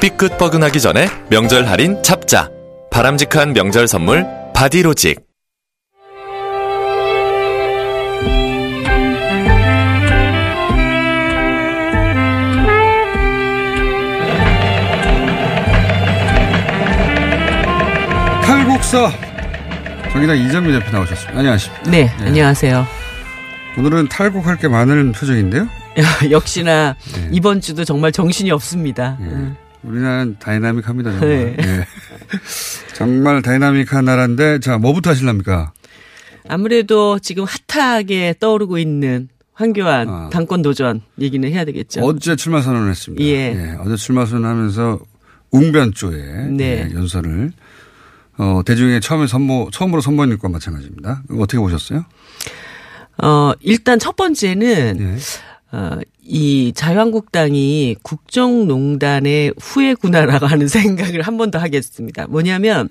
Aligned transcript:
삐끗 0.00 0.38
뻐근하기 0.38 0.80
전에 0.80 1.08
명절 1.28 1.66
할인 1.66 2.00
잡자. 2.04 2.48
바람직한 2.92 3.52
명절 3.52 3.88
선물 3.88 4.24
바디로직. 4.54 5.26
탈곡사 18.44 19.10
정의당 20.12 20.38
이전미 20.38 20.72
대표 20.72 20.92
나오셨습니다. 20.92 21.36
안녕하십니까. 21.36 21.90
네, 21.90 22.08
안녕하세요. 22.20 22.86
오늘은 23.76 24.08
탈곡할 24.08 24.58
게 24.58 24.68
많은 24.68 25.10
표정인데요. 25.10 25.68
역시나 26.30 26.94
이번 27.32 27.60
주도 27.60 27.84
정말 27.84 28.12
정신이 28.12 28.52
없습니다. 28.52 29.16
음. 29.18 29.56
우리나라는 29.82 30.36
다이나믹합니다. 30.38 31.12
정말. 31.12 31.28
네. 31.28 31.56
예. 31.60 31.86
정말 32.94 33.42
다이나믹한 33.42 34.04
나라인데 34.04 34.60
자 34.60 34.78
뭐부터 34.78 35.10
하실랍니까? 35.10 35.72
아무래도 36.48 37.18
지금 37.18 37.44
핫하게 37.68 38.34
떠오르고 38.40 38.78
있는 38.78 39.28
황교안 39.52 40.08
아. 40.08 40.30
당권 40.32 40.62
도전 40.62 41.02
얘기는 41.20 41.48
해야 41.50 41.64
되겠죠. 41.64 42.00
어제 42.02 42.36
출마 42.36 42.62
선언을 42.62 42.90
했습니다. 42.90 43.24
예. 43.24 43.76
어제 43.80 43.96
출마 43.96 44.24
선언하면서 44.24 45.00
웅변조에 45.50 46.48
네. 46.50 46.88
예, 46.90 46.94
연설을 46.94 47.52
어, 48.38 48.60
대중에 48.64 49.00
처음에 49.00 49.26
선보 49.26 49.70
처음으로 49.72 50.00
선보인 50.00 50.30
것과 50.30 50.48
마찬가지입니다. 50.48 51.22
어떻게 51.32 51.58
보셨어요? 51.58 52.04
어, 53.22 53.52
일단 53.60 53.98
첫 53.98 54.14
번째는 54.14 54.98
예. 55.00 55.76
어, 55.76 55.98
이 56.30 56.72
자유한국당이 56.74 57.96
국정농단의 58.02 59.54
후예구나라고 59.58 60.46
하는 60.46 60.68
생각을 60.68 61.22
한 61.22 61.38
번 61.38 61.50
더 61.50 61.58
하겠습니다. 61.58 62.26
뭐냐면 62.26 62.88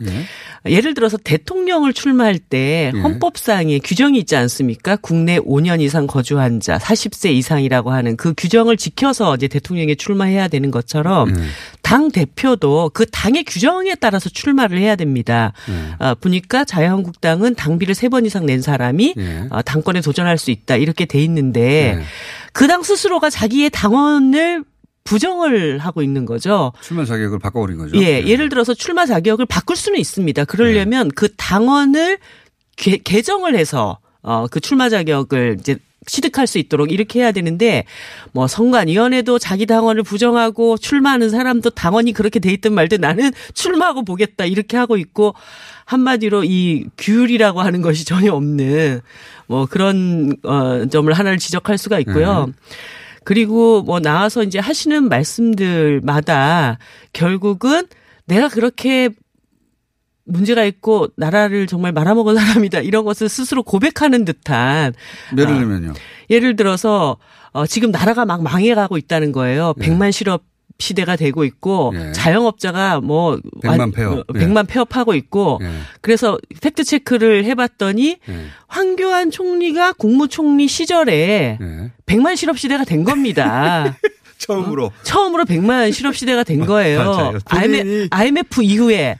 예. 0.65 0.71
예를 0.73 0.93
들어서 0.93 1.17
대통령을 1.17 1.93
출마할 1.93 2.39
때 2.39 2.91
예. 2.95 2.99
헌법상에 2.99 3.79
규정이 3.79 4.17
있지 4.19 4.35
않습니까? 4.35 4.95
국내 4.95 5.37
5년 5.37 5.81
이상 5.81 6.07
거주한 6.07 6.59
자 6.61 6.77
40세 6.77 7.31
이상이라고 7.33 7.91
하는 7.91 8.15
그 8.17 8.33
규정을 8.35 8.77
지켜서 8.77 9.35
이제 9.35 9.47
대통령에 9.47 9.95
출마해야 9.95 10.47
되는 10.47 10.71
것처럼 10.71 11.29
예. 11.29 11.43
당 11.83 12.09
대표도 12.09 12.91
그 12.93 13.05
당의 13.05 13.43
규정에 13.43 13.93
따라서 13.95 14.29
출마를 14.29 14.79
해야 14.79 14.95
됩니다. 14.95 15.53
예. 15.69 16.05
어, 16.05 16.15
보니까 16.15 16.63
자유한국당은 16.65 17.53
당비를 17.55 17.93
세번 17.93 18.25
이상 18.25 18.45
낸 18.45 18.61
사람이 18.61 19.13
예. 19.17 19.43
어, 19.51 19.61
당권에 19.61 20.01
도전할 20.01 20.37
수 20.37 20.49
있다 20.51 20.77
이렇게 20.77 21.05
돼 21.05 21.21
있는데 21.23 21.97
예. 21.99 22.03
그당 22.53 22.81
스스로가 22.81 23.26
자기의 23.29 23.69
당원을 23.69 24.63
부정을 25.03 25.79
하고 25.79 26.01
있는 26.01 26.25
거죠. 26.25 26.73
출마 26.81 27.05
자격을 27.05 27.39
바꿔버린 27.39 27.77
거죠. 27.77 27.97
예, 27.97 28.25
예를 28.25 28.49
들어서 28.49 28.73
출마 28.73 29.05
자격을 29.05 29.45
바꿀 29.45 29.77
수는 29.77 29.99
있습니다. 29.99 30.41
네. 30.41 30.45
그러려면 30.45 31.09
그 31.09 31.33
당원을 31.35 32.17
개, 32.75 32.97
개정을 32.97 33.55
해서 33.55 33.99
어, 34.21 34.47
그 34.51 34.59
출마 34.59 34.89
자격을 34.89 35.57
이제 35.59 35.77
취득할 36.05 36.47
수 36.47 36.57
있도록 36.57 36.91
이렇게 36.91 37.19
해야 37.19 37.31
되는데 37.31 37.85
뭐 38.31 38.47
선관위원회도 38.47 39.39
자기 39.39 39.65
당원을 39.65 40.03
부정하고 40.03 40.77
출마하는 40.77 41.29
사람도 41.29 41.71
당원이 41.71 42.13
그렇게 42.13 42.39
돼 42.39 42.51
있든 42.53 42.73
말든 42.73 43.01
나는 43.01 43.31
출마하고 43.53 44.03
보겠다 44.03 44.45
이렇게 44.45 44.77
하고 44.77 44.97
있고 44.97 45.35
한마디로 45.85 46.43
이 46.45 46.85
규율이라고 46.97 47.61
하는 47.61 47.81
것이 47.81 48.05
전혀 48.05 48.33
없는 48.33 49.01
뭐 49.47 49.65
그런 49.65 50.35
어 50.43 50.85
점을 50.89 51.11
하나를 51.11 51.37
지적할 51.37 51.77
수가 51.77 51.99
있고요. 51.99 52.51
그리고 53.27 53.81
뭐 53.81 53.99
나와서 53.99 54.41
이제 54.41 54.57
하시는 54.57 55.09
말씀들마다 55.09 56.77
결국은 57.11 57.85
내가 58.23 58.47
그렇게 58.47 59.09
문제가 60.23 60.63
있고 60.63 61.09
나라를 61.17 61.67
정말 61.67 61.91
말아먹은 61.91 62.35
사람이다 62.37 62.79
이런 62.79 63.03
것을 63.03 63.27
스스로 63.27 63.63
고백하는 63.63 64.23
듯한 64.23 64.93
예를 65.37 65.53
아, 65.53 65.57
들면요. 65.57 65.93
예를 66.29 66.55
들어서 66.55 67.17
어 67.51 67.67
지금 67.67 67.91
나라가 67.91 68.25
막 68.25 68.43
망해가고 68.43 68.97
있다는 68.97 69.33
거예요. 69.33 69.73
백만 69.77 70.13
실업 70.13 70.43
시대가 70.79 71.15
되고 71.15 71.43
있고 71.43 71.91
예. 71.95 72.11
자영업자가 72.11 73.01
뭐 73.01 73.39
백만 73.61 73.79
완- 73.79 73.91
폐업. 73.91 74.19
어, 74.19 74.23
백만 74.33 74.65
폐업하고 74.67 75.13
있고 75.15 75.59
예. 75.63 75.69
그래서 76.01 76.37
팩트 76.61 76.83
체크를 76.83 77.45
해 77.45 77.55
봤더니 77.55 78.17
예. 78.29 78.45
황교안 78.67 79.31
총리가 79.31 79.93
국무총리 79.93 80.67
시절에 80.67 81.57
예. 81.61 81.91
백만 82.05 82.35
실업 82.35 82.59
시대가 82.59 82.83
된 82.83 83.03
겁니다. 83.03 83.97
처음으로 84.37 84.91
처음으로 85.01 85.45
백만 85.45 85.91
실업 85.91 86.15
시대가 86.15 86.43
된 86.43 86.65
거예요. 86.67 86.99
맞아요. 86.99 87.39
본인이- 87.49 88.07
IMF 88.11 88.61
이후에 88.61 89.17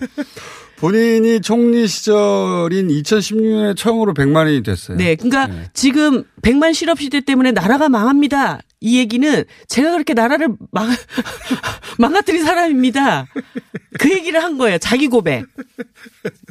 본인이 0.78 1.42
총리 1.42 1.88
시절인 1.88 2.88
2016년에 2.90 3.76
처음으로 3.76 4.14
100만이 4.14 4.64
됐어요. 4.64 4.96
네, 4.98 5.16
그러니까 5.16 5.48
네. 5.48 5.70
지금 5.74 6.24
백만 6.44 6.72
실업 6.74 7.02
시대 7.02 7.20
때문에 7.20 7.52
나라가 7.52 7.90
망합니다. 7.90 8.60
이 8.80 9.00
얘기는 9.00 9.44
제가 9.68 9.92
그렇게 9.92 10.14
나라를 10.14 10.50
망, 10.72 10.90
망가뜨린 11.98 12.44
사람입니다. 12.46 13.26
그 14.00 14.12
얘기를 14.12 14.44
한 14.44 14.60
거예요. 14.60 14.78
자기 14.78 15.08
고백. 15.08 15.46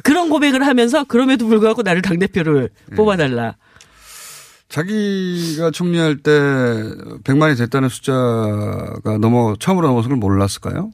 그런 0.03 0.29
고백을 0.29 0.67
하면서 0.67 1.05
그럼에도 1.05 1.47
불구하고 1.47 1.81
나를 1.81 2.01
당대표를 2.01 2.69
네. 2.89 2.95
뽑아달라. 2.97 3.55
자기가 4.67 5.71
총리할 5.71 6.17
때 6.17 6.31
100만이 6.31 7.57
됐다는 7.57 7.87
숫자가 7.87 9.17
넘어 9.21 9.55
처음으로 9.57 9.87
넘어선 9.87 10.09
걸 10.09 10.17
몰랐을까요? 10.17 10.91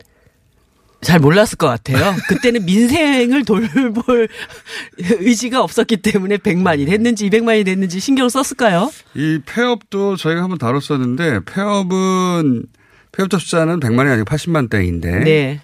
잘 1.03 1.19
몰랐을 1.19 1.57
것 1.57 1.67
같아요. 1.67 2.15
그때는 2.27 2.65
민생을 2.65 3.45
돌볼 3.45 4.27
의지가 5.19 5.61
없었기 5.61 5.97
때문에 5.97 6.37
100만이 6.37 6.85
됐는지 6.85 7.29
200만이 7.29 7.65
됐는지 7.65 7.99
신경 7.99 8.29
썼을까요? 8.29 8.91
이 9.15 9.39
폐업도 9.45 10.15
저희가 10.15 10.41
한번 10.41 10.57
다뤘었는데 10.57 11.41
폐업은 11.45 12.65
폐업자 13.11 13.37
숫자는 13.37 13.79
100만이 13.79 14.11
아니고 14.11 14.25
80만 14.25 14.69
대인데 14.69 15.19
네. 15.19 15.61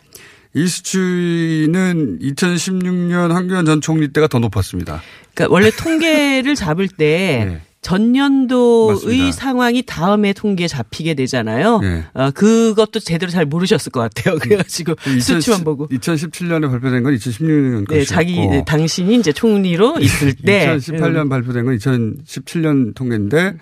이 0.54 0.68
수치는 0.68 2.20
2016년 2.22 3.30
황교안 3.32 3.66
전 3.66 3.82
총리 3.82 4.08
때가 4.12 4.28
더 4.28 4.40
높았습니다. 4.40 5.02
그러니까 5.34 5.54
원래 5.54 5.70
통계를 5.72 6.56
잡을 6.56 6.88
때 6.88 7.46
네. 7.50 7.62
전년도의 7.82 8.94
맞습니다. 8.96 9.32
상황이 9.32 9.84
다음에 9.84 10.34
통계에 10.34 10.68
잡히게 10.68 11.14
되잖아요. 11.14 11.80
네. 11.80 12.04
어, 12.14 12.32
그것도 12.32 13.00
제대로 13.00 13.32
잘 13.32 13.46
모르셨을 13.46 13.92
것 13.92 14.02
같아요. 14.02 14.38
그래가지고 14.38 14.96
수치만 15.22 15.64
보고. 15.64 15.88
2017년에 15.88 16.70
발표된 16.70 17.04
건 17.04 17.16
2016년 17.16 17.88
것이었고 17.88 17.94
네, 17.96 18.04
자기 18.04 18.48
네, 18.48 18.64
당신이 18.66 19.16
이제 19.16 19.32
총리로 19.32 20.00
있을 20.00 20.34
때 20.36 20.76
2018년 20.78 21.30
발표된 21.30 21.66
건 21.66 21.78
2017년 21.78 22.94
통계인데 22.96 23.56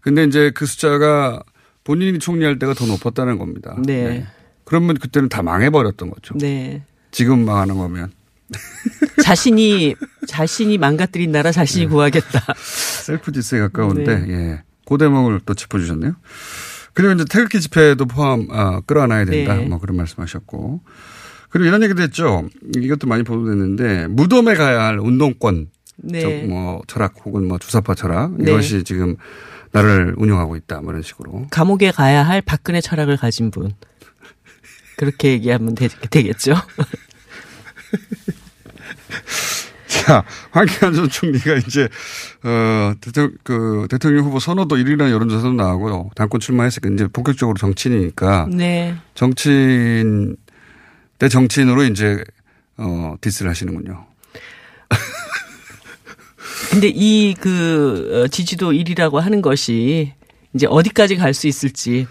근데 0.00 0.24
이제 0.24 0.50
그 0.54 0.66
숫자가 0.66 1.42
본인이 1.84 2.18
총리할 2.18 2.58
때가 2.58 2.74
더 2.74 2.86
높았다는 2.86 3.38
겁니다. 3.38 3.76
네. 3.84 4.26
그러면 4.64 4.96
그때는 4.96 5.28
다 5.28 5.42
망해버렸던 5.42 6.10
거죠. 6.10 6.34
네. 6.38 6.82
지금 7.10 7.44
망하는 7.44 7.76
거면 7.76 8.12
자신이 9.22 9.94
자신이 10.26 10.78
망가뜨린 10.78 11.32
나라 11.32 11.52
자신이 11.52 11.86
네. 11.86 11.90
구하겠다. 11.90 12.54
셀프 12.56 13.32
디스에 13.32 13.60
가까운데 13.60 14.18
네. 14.20 14.32
예. 14.32 14.62
그 14.86 14.98
대목을 14.98 15.40
또 15.46 15.54
짚어주셨네요. 15.54 16.14
그리고 16.92 17.12
이제 17.12 17.24
태극기 17.28 17.60
집회도 17.60 18.06
포함 18.06 18.48
아, 18.50 18.80
끌어안아야 18.80 19.24
된다. 19.24 19.56
네. 19.56 19.66
뭐 19.66 19.78
그런 19.78 19.96
말씀하셨고 19.96 20.80
그리고 21.50 21.68
이런 21.68 21.82
얘기도 21.82 22.02
했죠. 22.02 22.48
이것도 22.76 23.06
많이 23.06 23.22
보도됐는데 23.22 24.08
무덤에 24.08 24.54
가야 24.54 24.82
할 24.86 24.98
운동권, 24.98 25.68
네. 25.96 26.20
저, 26.20 26.28
뭐 26.48 26.82
철학 26.86 27.14
혹은 27.24 27.46
뭐 27.46 27.58
주사파 27.58 27.94
철학 27.94 28.32
네. 28.36 28.50
이것이 28.50 28.84
지금 28.84 29.16
나를 29.72 30.14
운영하고 30.16 30.56
있다. 30.56 30.80
뭐 30.80 30.92
이런 30.92 31.02
식으로. 31.02 31.46
감옥에 31.50 31.90
가야 31.90 32.24
할 32.26 32.40
박근혜 32.40 32.80
철학을 32.80 33.16
가진 33.16 33.50
분. 33.50 33.72
그렇게 34.96 35.30
얘기하면 35.32 35.74
되, 35.74 35.88
되겠죠. 35.88 36.54
자, 39.86 40.24
황교안 40.52 40.94
전 40.94 41.08
총리가 41.10 41.56
이제, 41.56 41.88
어, 42.44 42.92
대통령, 43.00 43.32
그, 43.42 43.86
대통령 43.90 44.24
후보 44.24 44.38
선호도 44.38 44.76
1위라는 44.76 45.10
여론조사도 45.10 45.52
나오고, 45.52 46.12
당권 46.14 46.40
출마했으니까 46.40 46.94
이제 46.94 47.06
본격적으로 47.12 47.56
정치인이니까, 47.58 48.48
네. 48.50 48.94
정치인, 49.14 50.36
대 51.18 51.28
정치인으로 51.28 51.84
이제 51.84 52.22
어, 52.78 53.14
디스를 53.20 53.50
하시는군요. 53.50 54.06
근데 56.70 56.88
이 56.94 57.34
그 57.40 58.28
지지도 58.30 58.70
1위라고 58.72 59.16
하는 59.18 59.42
것이 59.42 60.12
이제 60.54 60.66
어디까지 60.66 61.16
갈 61.16 61.34
수 61.34 61.46
있을지 61.48 62.06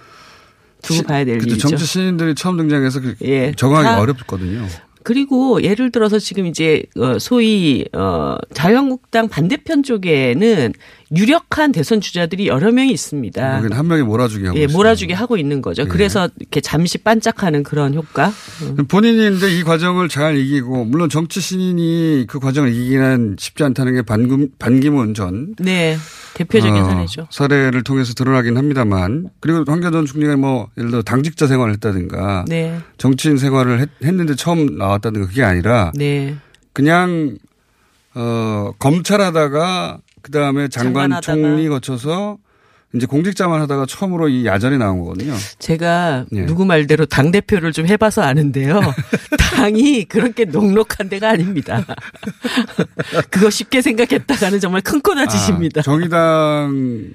두고 0.81 1.03
봐야 1.03 1.23
될 1.25 1.37
일이죠. 1.41 1.57
정치 1.69 1.85
신인들이 1.85 2.35
처음 2.35 2.57
등장해서 2.57 2.99
그 3.01 3.15
예. 3.23 3.51
다 3.57 3.99
어렵거든요. 3.99 4.67
그리고 5.09 5.63
예를 5.63 5.91
들어서 5.91 6.19
지금 6.19 6.45
이제 6.45 6.83
어 6.95 7.17
소위 7.17 7.83
어 7.93 8.37
자유한국당 8.53 9.27
반대편 9.27 9.81
쪽에는 9.81 10.71
유력한 11.17 11.71
대선 11.71 11.99
주자들이 11.99 12.45
여러 12.45 12.71
명이 12.71 12.91
있습니다. 12.91 13.57
여기는 13.57 13.75
한 13.75 13.87
명이 13.87 14.03
몰아주기 14.03 14.45
하고 14.45 14.59
예, 14.59 14.65
있어요. 14.65 14.77
몰아주게 14.77 15.15
하고 15.15 15.37
있는 15.37 15.63
거죠. 15.63 15.81
예. 15.81 15.87
그래서 15.87 16.29
이렇게 16.39 16.61
잠시 16.61 16.99
반짝하는 16.99 17.63
그런 17.63 17.95
효과. 17.95 18.31
본인이 18.87 19.35
이제 19.35 19.49
이 19.49 19.63
과정을 19.63 20.09
잘 20.09 20.37
이기고 20.37 20.85
물론 20.85 21.09
정치 21.09 21.41
신인이 21.41 22.25
그 22.27 22.39
과정을 22.39 22.71
이기는 22.71 23.37
쉽지 23.39 23.63
않다는 23.63 23.95
게 23.95 24.03
반금, 24.03 24.49
반기문 24.59 25.15
전 25.15 25.55
네. 25.57 25.97
대표적인 26.33 26.81
어, 26.81 26.85
사례죠. 26.85 27.27
사례를 27.29 27.83
통해서 27.83 28.13
드러나긴 28.13 28.57
합니다만 28.57 29.29
그리고 29.39 29.63
황교안 29.67 29.91
전 29.91 30.05
총리가 30.05 30.37
뭐 30.37 30.69
예를 30.77 30.91
들어 30.91 31.01
당직자 31.01 31.47
생활을 31.47 31.73
했다든가 31.73 32.45
네. 32.47 32.79
정치인 32.97 33.37
생활을 33.37 33.79
했, 33.79 33.89
는데 34.01 34.35
처음 34.35 34.77
나왔다든가 34.77 35.27
그게 35.27 35.43
아니라 35.43 35.91
네. 35.95 36.35
그냥 36.73 37.37
어 38.15 38.71
검찰하다가 38.79 39.99
그다음에 40.21 40.67
장관 40.67 41.09
장관하다가. 41.11 41.35
총리 41.35 41.69
거쳐서 41.69 42.37
이제 42.95 43.05
공직자만 43.05 43.61
하다가 43.61 43.85
처음으로 43.85 44.29
이 44.29 44.45
야전에 44.47 44.77
나온 44.77 44.99
거거든요. 44.99 45.35
제가 45.59 46.25
예. 46.33 46.45
누구 46.45 46.65
말대로 46.65 47.05
당 47.05 47.29
대표를 47.31 47.71
좀 47.71 47.85
해봐서 47.85 48.23
아는데요. 48.23 48.81
당이 49.37 50.05
그렇게 50.05 50.45
녹록한 50.45 51.07
데가 51.07 51.29
아닙니다. 51.29 51.85
그거 53.29 53.51
쉽게 53.51 53.83
생각했다가는 53.83 54.59
정말 54.59 54.81
큰코 54.81 55.13
다치십니다. 55.13 55.81
아, 55.81 55.83
정의당처럼 55.83 57.13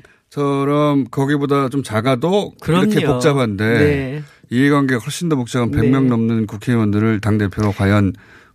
거기보다 1.10 1.68
좀 1.70 1.82
작아도 1.82 2.52
그럼요. 2.60 2.92
이렇게 2.92 3.04
복잡한데 3.06 3.64
네. 3.78 4.22
이해관계가 4.50 5.02
훨씬 5.02 5.28
더 5.28 5.34
복잡한 5.34 5.72
네. 5.72 5.78
100명 5.78 6.04
넘는 6.06 6.46
국회의원들을 6.46 7.20
당 7.20 7.36
대표로 7.38 7.72
과연 7.72 8.12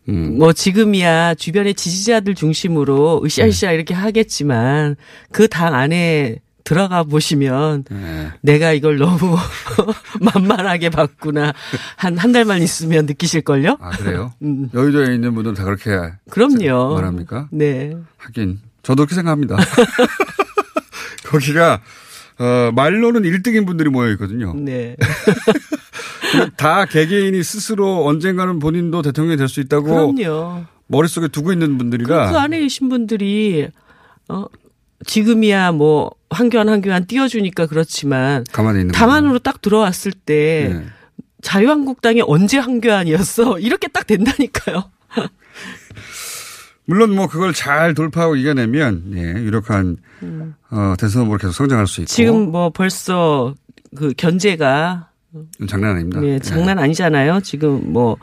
음, 0.07 0.37
뭐 0.39 0.53
지금이야 0.53 1.35
주변의 1.35 1.73
지지자들 1.75 2.33
중심으로 2.35 3.23
으쌰으쌰 3.25 3.73
이렇게 3.73 3.93
하겠지만 3.93 4.95
그 5.31 5.49
당 5.49 5.75
안에 5.75 6.37
들어가 6.63 7.03
보시면 7.03 7.85
네. 7.89 8.31
내가 8.41 8.73
이걸 8.73 8.97
너무 8.97 9.35
만만하게 10.21 10.89
봤구나 10.89 11.53
한 11.95 12.17
한 12.17 12.31
달만 12.31 12.61
있으면 12.61 13.05
느끼실걸요? 13.05 13.77
아 13.79 13.89
그래요? 13.91 14.33
음. 14.43 14.69
여의도에 14.73 15.15
있는 15.15 15.33
분들은 15.35 15.55
다 15.55 15.63
그렇게 15.63 15.91
그럼요. 16.29 16.93
말합니까? 16.95 17.47
네. 17.51 17.95
하긴 18.17 18.59
저도 18.83 19.03
그렇게 19.03 19.15
생각합니다. 19.15 19.57
거기가 21.25 21.81
어, 22.39 22.71
말로는 22.73 23.23
1등인 23.23 23.65
분들이 23.65 23.89
모여 23.89 24.11
있거든요. 24.13 24.53
네. 24.55 24.95
다 26.57 26.85
개개인이 26.85 27.41
스스로 27.43 28.05
언젠가는 28.05 28.59
본인도 28.59 29.01
대통령이 29.01 29.37
될 29.37 29.47
수 29.49 29.59
있다고 29.59 30.13
그럼요. 30.13 30.63
머릿속에 30.87 31.27
두고 31.27 31.51
있는 31.51 31.71
그, 31.73 31.77
분들이라 31.79 32.31
그 32.31 32.37
안에 32.37 32.59
계신 32.59 32.89
분들이 32.89 33.67
어 34.29 34.45
지금이야 35.05 35.71
뭐 35.71 36.11
한교안 36.29 36.69
한교안 36.69 37.05
띄워주니까 37.05 37.67
그렇지만 37.67 38.43
가만히 38.51 38.81
있는 38.81 38.91
담안으로 38.91 39.39
딱 39.39 39.61
들어왔을 39.61 40.11
때. 40.11 40.71
네. 40.73 40.85
자유한국당이 41.41 42.21
언제 42.25 42.57
한교안이었어 42.57 43.59
이렇게 43.63 43.87
딱 43.87 44.05
된다니까요. 44.07 44.91
물론 46.85 47.15
뭐 47.15 47.27
그걸 47.27 47.53
잘 47.53 47.93
돌파하고 47.93 48.35
이겨내면 48.35 49.13
예, 49.15 49.21
유력한 49.43 49.97
어, 50.71 50.95
대선 50.97 51.23
후보로 51.23 51.37
계속 51.37 51.53
성장할 51.53 51.85
수 51.85 52.01
있고 52.01 52.11
음. 52.11 52.15
지금 52.15 52.51
뭐 52.51 52.71
벌써 52.71 53.53
그 53.95 54.13
견제가 54.17 55.09
장난 55.67 55.95
아닙니다. 55.95 56.23
예, 56.23 56.39
장난 56.39 56.79
아니잖아요. 56.79 57.41
지금 57.41 57.93
뭐 57.93 58.17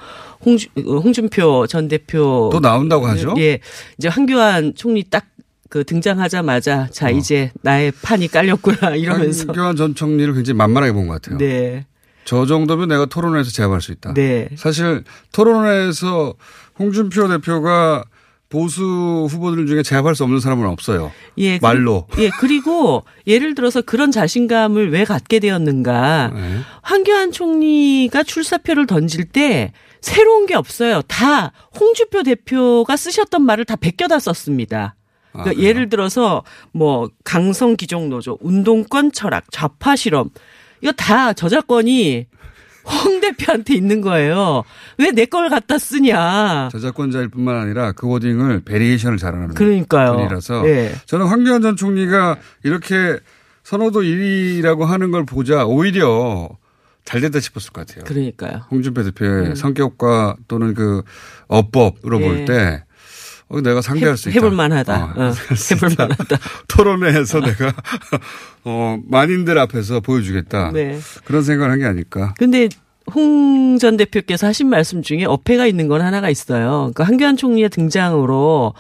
홍주, 0.45 0.67
홍준표 0.77 1.69
전 1.69 1.87
대표 1.87 2.51
또 2.53 2.59
나온다고 2.59 3.07
하죠? 3.07 3.35
예, 3.39 3.61
이제 3.99 4.09
한교안 4.09 4.75
총리 4.75 5.05
딱 5.09 5.27
그 5.69 5.85
등장하자마자 5.85 6.89
자 6.93 7.11
이제 7.11 7.51
나의 7.63 7.93
판이 8.03 8.29
깔렸구나 8.29 8.91
이러면서 8.97 9.45
어. 9.45 9.47
한교안 9.49 9.77
전 9.77 9.95
총리를 9.95 10.33
굉장히 10.35 10.57
만만하게 10.59 10.93
본 10.93 11.07
것 11.09 11.15
같아요. 11.21 11.39
네, 11.39 11.87
저 12.25 12.47
정도면 12.47 12.89
내가 12.89 13.07
토론회에서 13.07 13.51
제압할 13.51 13.81
수 13.81 13.93
있다. 13.93 14.15
네, 14.15 14.49
사실 14.57 15.05
토론회에서 15.33 16.35
홍준표 16.79 17.29
대표가 17.29 18.05
보수 18.49 19.27
후보들 19.29 19.67
중에 19.67 19.83
제압할 19.83 20.15
수 20.15 20.23
없는 20.23 20.39
사람은 20.39 20.67
없어요. 20.69 21.11
예, 21.39 21.59
말로. 21.61 22.07
그, 22.11 22.23
예, 22.23 22.31
그리고 22.39 23.03
예를 23.27 23.57
들어서 23.57 23.83
그런 23.83 24.13
자신감을 24.13 24.93
왜 24.93 25.05
갖게 25.05 25.41
되었는가? 25.41 26.31
네. 26.33 26.59
황교안 26.83 27.33
총리가 27.33 28.23
출사표를 28.23 28.87
던질 28.87 29.25
때 29.25 29.73
새로운 30.01 30.47
게 30.47 30.55
없어요. 30.55 31.03
다 31.09 31.51
홍준표 31.79 32.23
대표가 32.23 32.97
쓰셨던 32.97 33.43
말을 33.43 33.65
다 33.65 33.75
베껴다 33.75 34.21
썼습니다. 34.21 34.95
그러니까 35.37 35.61
아? 35.61 35.65
예를 35.65 35.89
들어서 35.89 36.43
뭐 36.73 37.09
강성 37.25 37.77
귀족 37.77 38.09
노조, 38.09 38.39
운동권 38.41 39.13
철학, 39.13 39.45
좌파 39.51 39.97
실험 39.97 40.31
이거 40.81 40.93
다 40.93 41.33
저작권이 41.33 42.27
홍 43.05 43.21
대표한테 43.21 43.75
있는 43.75 44.01
거예요. 44.01 44.63
왜 44.99 45.11
내 45.11 45.27
걸 45.27 45.49
갖다 45.49 45.77
쓰냐? 45.79 46.69
저작권자일 46.71 47.29
뿐만 47.29 47.57
아니라 47.57 47.91
그 47.93 48.07
wording을 48.09 48.61
variation을 48.61 49.19
잘하는 49.19 49.55
그러니까요. 49.55 50.13
분이라서 50.17 50.69
예. 50.69 50.93
저는 51.07 51.27
황교안 51.27 51.63
전 51.63 51.75
총리가 51.77 52.37
이렇게 52.63 53.19
선호도 53.65 54.03
1위라고 54.03 54.85
하는 54.85 55.11
걸 55.11 55.25
보자 55.27 55.65
오히려 55.67 56.49
잘 57.05 57.21
됐다 57.21 57.41
싶었을 57.41 57.73
것 57.73 57.85
같아요. 57.87 58.05
그러니까요. 58.05 58.63
홍준표 58.71 59.03
대표의 59.03 59.57
성격과 59.57 60.37
또는 60.47 60.75
그 60.75 61.03
어법으로 61.49 62.19
음. 62.19 62.23
예. 62.23 62.27
볼때 62.29 62.85
어, 63.49 63.61
내가 63.61 63.81
상대할 63.81 64.17
수 64.17 64.29
있다. 64.29 64.37
해볼 64.39 64.51
만하다. 64.51 65.05
어, 65.17 65.23
어, 65.29 65.33
해볼 65.71 65.91
만하다. 65.99 66.39
토론회에서 66.69 67.41
내가 67.41 67.73
어, 68.65 68.99
만인들 69.09 69.59
앞에서 69.59 70.01
보여주겠다. 70.01 70.73
네. 70.73 70.99
그런 71.25 71.43
생각을 71.43 71.71
한 71.73 71.79
게 71.79 71.85
아닐까. 71.87 72.35
근데 72.39 72.69
홍 73.15 73.57
전 73.79 73.99
대표께서 73.99 74.47
하신 74.47 74.69
말씀 74.71 75.03
중에 75.03 75.27
어폐가 75.27 75.67
있는 75.67 75.87
건 75.87 76.01
하나가 76.01 76.31
있어요. 76.31 76.91
그러니까 76.95 77.05
한교안 77.05 77.37
총리의 77.37 77.69
등장으로 77.69 78.73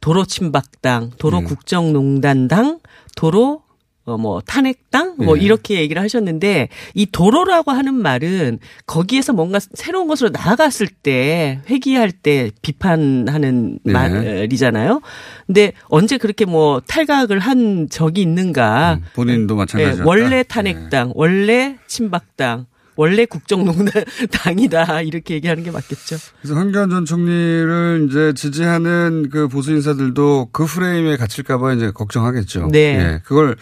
도로 0.00 0.24
침박당, 0.24 1.10
도로 1.18 1.40
음. 1.40 1.44
국정농단당, 1.44 2.78
도로 3.16 3.60
어, 3.68 3.69
뭐 4.16 4.40
탄핵당 4.40 5.16
뭐 5.18 5.38
예. 5.38 5.42
이렇게 5.42 5.80
얘기를 5.80 6.00
하셨는데 6.02 6.68
이 6.94 7.06
도로라고 7.06 7.70
하는 7.70 7.94
말은 7.94 8.58
거기에서 8.86 9.32
뭔가 9.32 9.58
새로운 9.74 10.08
것으로 10.08 10.30
나아갔을 10.30 10.86
때 10.86 11.60
회귀할 11.68 12.12
때 12.12 12.50
비판하는 12.62 13.78
네. 13.82 13.92
말이잖아요. 13.92 15.00
근데 15.46 15.72
언제 15.88 16.18
그렇게 16.18 16.44
뭐 16.44 16.80
탈각을 16.80 17.38
한 17.38 17.88
적이 17.90 18.22
있는가? 18.22 18.94
음, 19.00 19.04
본인도 19.14 19.56
마찬가지였다. 19.56 20.02
예, 20.02 20.06
원래 20.06 20.42
탄핵당, 20.42 21.12
원래 21.14 21.76
친박당, 21.86 22.66
원래 23.00 23.24
국정농단 23.24 24.04
당이다 24.30 25.00
이렇게 25.02 25.34
얘기하는 25.34 25.62
게 25.62 25.70
맞겠죠. 25.70 26.16
그래서 26.42 26.54
황교안 26.54 26.90
전 26.90 27.06
총리를 27.06 28.08
이제 28.10 28.32
지지하는 28.34 29.30
그 29.30 29.48
보수 29.48 29.72
인사들도 29.72 30.50
그 30.52 30.66
프레임에 30.66 31.16
갇힐까봐 31.16 31.72
이제 31.74 31.92
걱정하겠죠. 31.92 32.68
네. 32.70 32.78
예, 32.78 33.20
그걸 33.24 33.56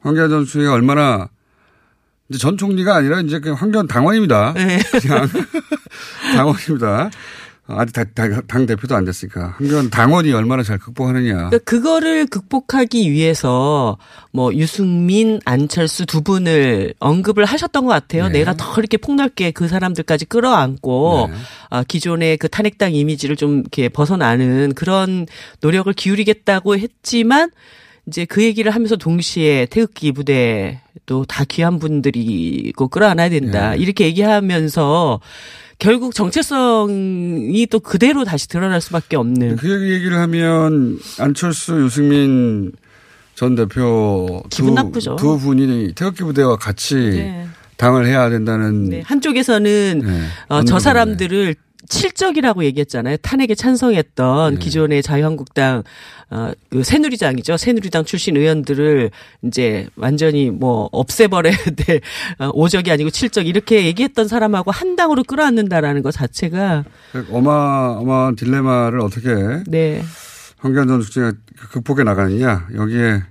황교안 0.00 0.30
전 0.30 0.44
총리가 0.44 0.72
얼마나 0.72 1.28
이제 2.28 2.38
전 2.38 2.56
총리가 2.56 2.96
아니라 2.96 3.20
이제 3.20 3.40
그냥 3.40 3.56
황교안 3.56 3.86
당원입니다. 3.86 4.52
네. 4.54 4.78
그냥 5.00 5.28
당원입니다. 6.34 7.10
아직 7.70 7.92
당, 7.92 8.06
당, 8.14 8.42
당 8.46 8.64
대표도 8.64 8.96
안 8.96 9.04
됐으니까 9.04 9.56
황교안 9.58 9.90
당원이 9.90 10.32
얼마나 10.32 10.62
잘 10.62 10.78
극복하느냐. 10.78 11.34
그러니까 11.34 11.58
그거를 11.58 12.26
극복하기 12.26 13.12
위해서 13.12 13.98
뭐 14.32 14.54
유승민, 14.54 15.38
안철수 15.44 16.06
두 16.06 16.22
분을 16.22 16.94
언급을 16.98 17.44
하셨던 17.44 17.84
것 17.84 17.90
같아요. 17.90 18.28
네. 18.28 18.38
내가 18.38 18.54
더 18.54 18.72
이렇게 18.78 18.96
폭넓게 18.96 19.50
그 19.50 19.68
사람들까지 19.68 20.24
끌어안고 20.24 21.28
네. 21.30 21.36
아, 21.68 21.82
기존의 21.82 22.38
그 22.38 22.48
탄핵당 22.48 22.94
이미지를 22.94 23.36
좀 23.36 23.60
이렇게 23.60 23.90
벗어나는 23.90 24.72
그런 24.74 25.26
노력을 25.60 25.92
기울이겠다고 25.92 26.78
했지만 26.78 27.50
이제 28.08 28.24
그 28.24 28.42
얘기를 28.42 28.74
하면서 28.74 28.96
동시에 28.96 29.66
태극기 29.66 30.12
부대도 30.12 31.26
다 31.28 31.44
귀한 31.46 31.78
분들이고 31.78 32.88
끌어안아야 32.88 33.28
된다. 33.28 33.70
네. 33.70 33.78
이렇게 33.78 34.06
얘기하면서 34.06 35.20
결국 35.78 36.14
정체성이 36.14 37.66
또 37.70 37.78
그대로 37.80 38.24
다시 38.24 38.48
드러날 38.48 38.80
수밖에 38.80 39.16
없는 39.16 39.56
그 39.56 39.92
얘기를 39.92 40.18
하면 40.18 40.98
안철수, 41.20 41.80
유승민 41.82 42.72
전 43.34 43.54
대표 43.54 44.42
기분 44.50 44.74
두, 44.74 44.82
나쁘죠. 44.82 45.16
두 45.16 45.38
분이 45.38 45.92
태극기 45.94 46.24
부대와 46.24 46.56
같이 46.56 46.94
네. 46.96 47.46
당을 47.76 48.06
해야 48.06 48.28
된다는 48.30 48.88
네, 48.88 49.02
한쪽에서는 49.04 50.02
네, 50.04 50.22
어, 50.48 50.64
저. 50.64 50.80
사람들을 50.80 51.54
칠적이라고 51.88 52.64
얘기했잖아요. 52.64 53.16
탄핵에 53.18 53.54
찬성했던 53.54 54.54
네. 54.54 54.60
기존의 54.60 55.02
자유한국당 55.02 55.82
어, 56.30 56.52
그 56.70 56.82
새누리당이죠. 56.84 57.56
새누리당 57.56 58.04
출신 58.04 58.36
의원들을 58.36 59.10
이제 59.44 59.88
완전히 59.96 60.50
뭐 60.50 60.88
없애버려야 60.92 61.56
될 61.76 62.00
어, 62.38 62.50
오적이 62.52 62.92
아니고 62.92 63.10
칠적 63.10 63.46
이렇게 63.46 63.86
얘기했던 63.86 64.28
사람하고 64.28 64.70
한 64.70 64.96
당으로 64.96 65.24
끌어안는다라는 65.24 66.02
것 66.02 66.10
자체가 66.12 66.84
그 67.12 67.26
어마어마한 67.30 68.36
딜레마를 68.36 69.00
어떻게 69.00 69.34
네. 69.66 70.02
황교안 70.58 70.88
전 70.88 71.00
총리가 71.00 71.38
극복해 71.70 72.02
나가느냐 72.02 72.68
여기에 72.74 73.22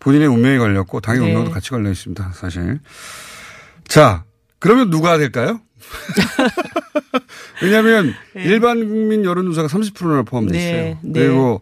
본인의 0.00 0.28
운명이 0.28 0.58
걸렸고 0.58 1.00
당의 1.00 1.20
네. 1.20 1.28
운명도 1.28 1.50
같이 1.50 1.70
걸려 1.70 1.90
있습니다. 1.90 2.32
사실. 2.34 2.80
자 3.88 4.24
그러면 4.58 4.90
누가 4.90 5.16
될까요? 5.16 5.60
왜냐하면 7.62 8.14
일반 8.34 8.86
국민 8.88 9.24
여론조사가 9.24 9.68
30%나 9.68 10.22
포함되어 10.22 10.58
네, 10.58 10.68
있어요. 10.68 10.98
네. 11.02 11.20
그리고 11.20 11.60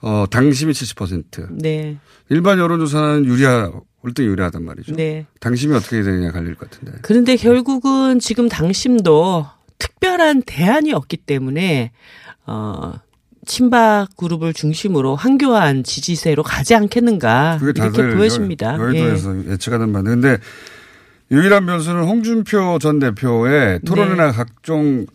어, 0.00 0.26
당심이 0.30 0.72
70%. 0.72 1.48
네. 1.50 1.96
일반 2.28 2.58
여론조사는 2.58 3.24
유리하 3.24 3.70
월등히 4.02 4.28
유리하단 4.28 4.62
말이죠. 4.62 4.94
네. 4.94 5.26
당심이 5.40 5.74
어떻게 5.74 6.02
되느냐 6.02 6.30
갈릴 6.30 6.54
것 6.56 6.70
같은데. 6.70 6.98
그런데 7.02 7.36
결국은 7.36 8.18
지금 8.18 8.48
당심도 8.48 9.46
특별한 9.78 10.42
대안이 10.44 10.92
없기 10.92 11.16
때문에 11.16 11.92
어 12.46 12.92
친박 13.46 14.08
그룹을 14.16 14.52
중심으로 14.52 15.16
황교안 15.16 15.84
지지세로 15.84 16.42
가지 16.42 16.74
않겠는가 16.74 17.58
그게 17.60 17.82
이렇게 17.82 18.14
보여집니다. 18.14 18.74
여, 18.74 18.80
여의도에서 18.80 19.52
예 19.52 19.56
측하는 19.56 19.92
바인데 19.92 20.10
근데 20.10 20.38
유일한 21.34 21.66
변수는 21.66 22.04
홍준표 22.04 22.78
전 22.80 23.00
대표의 23.00 23.80
토론이나 23.84 24.30
각종 24.30 25.06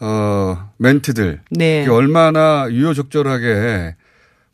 어 0.00 0.70
멘트들 0.78 1.40
네. 1.50 1.86
얼마나 1.88 2.68
유효적절하게 2.70 3.96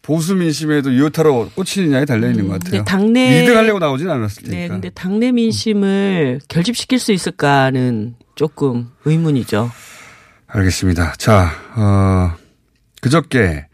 보수 0.03 0.35
민심에도 0.35 0.93
유효타로 0.95 1.51
꽂히느냐에 1.55 2.07
달려 2.07 2.31
있는 2.31 2.47
것 2.49 2.55
같아요. 2.55 2.83
근데 2.85 2.85
당내- 2.91 3.41
리드하려고 3.43 3.79
나오진 3.79 4.09
않았을 4.09 4.45
테니까. 4.45 4.59
네, 4.63 4.69
근데 4.69 4.89
당내 4.91 5.31
민심을 5.33 6.41
결집시킬 6.49 6.99
수 6.99 7.13
있을까는 7.13 8.15
조금 8.35 8.89
의문이죠. 9.05 9.71
알겠습니다. 10.47 11.15
자, 11.19 11.51
어, 11.77 12.33
그저께 13.03 13.67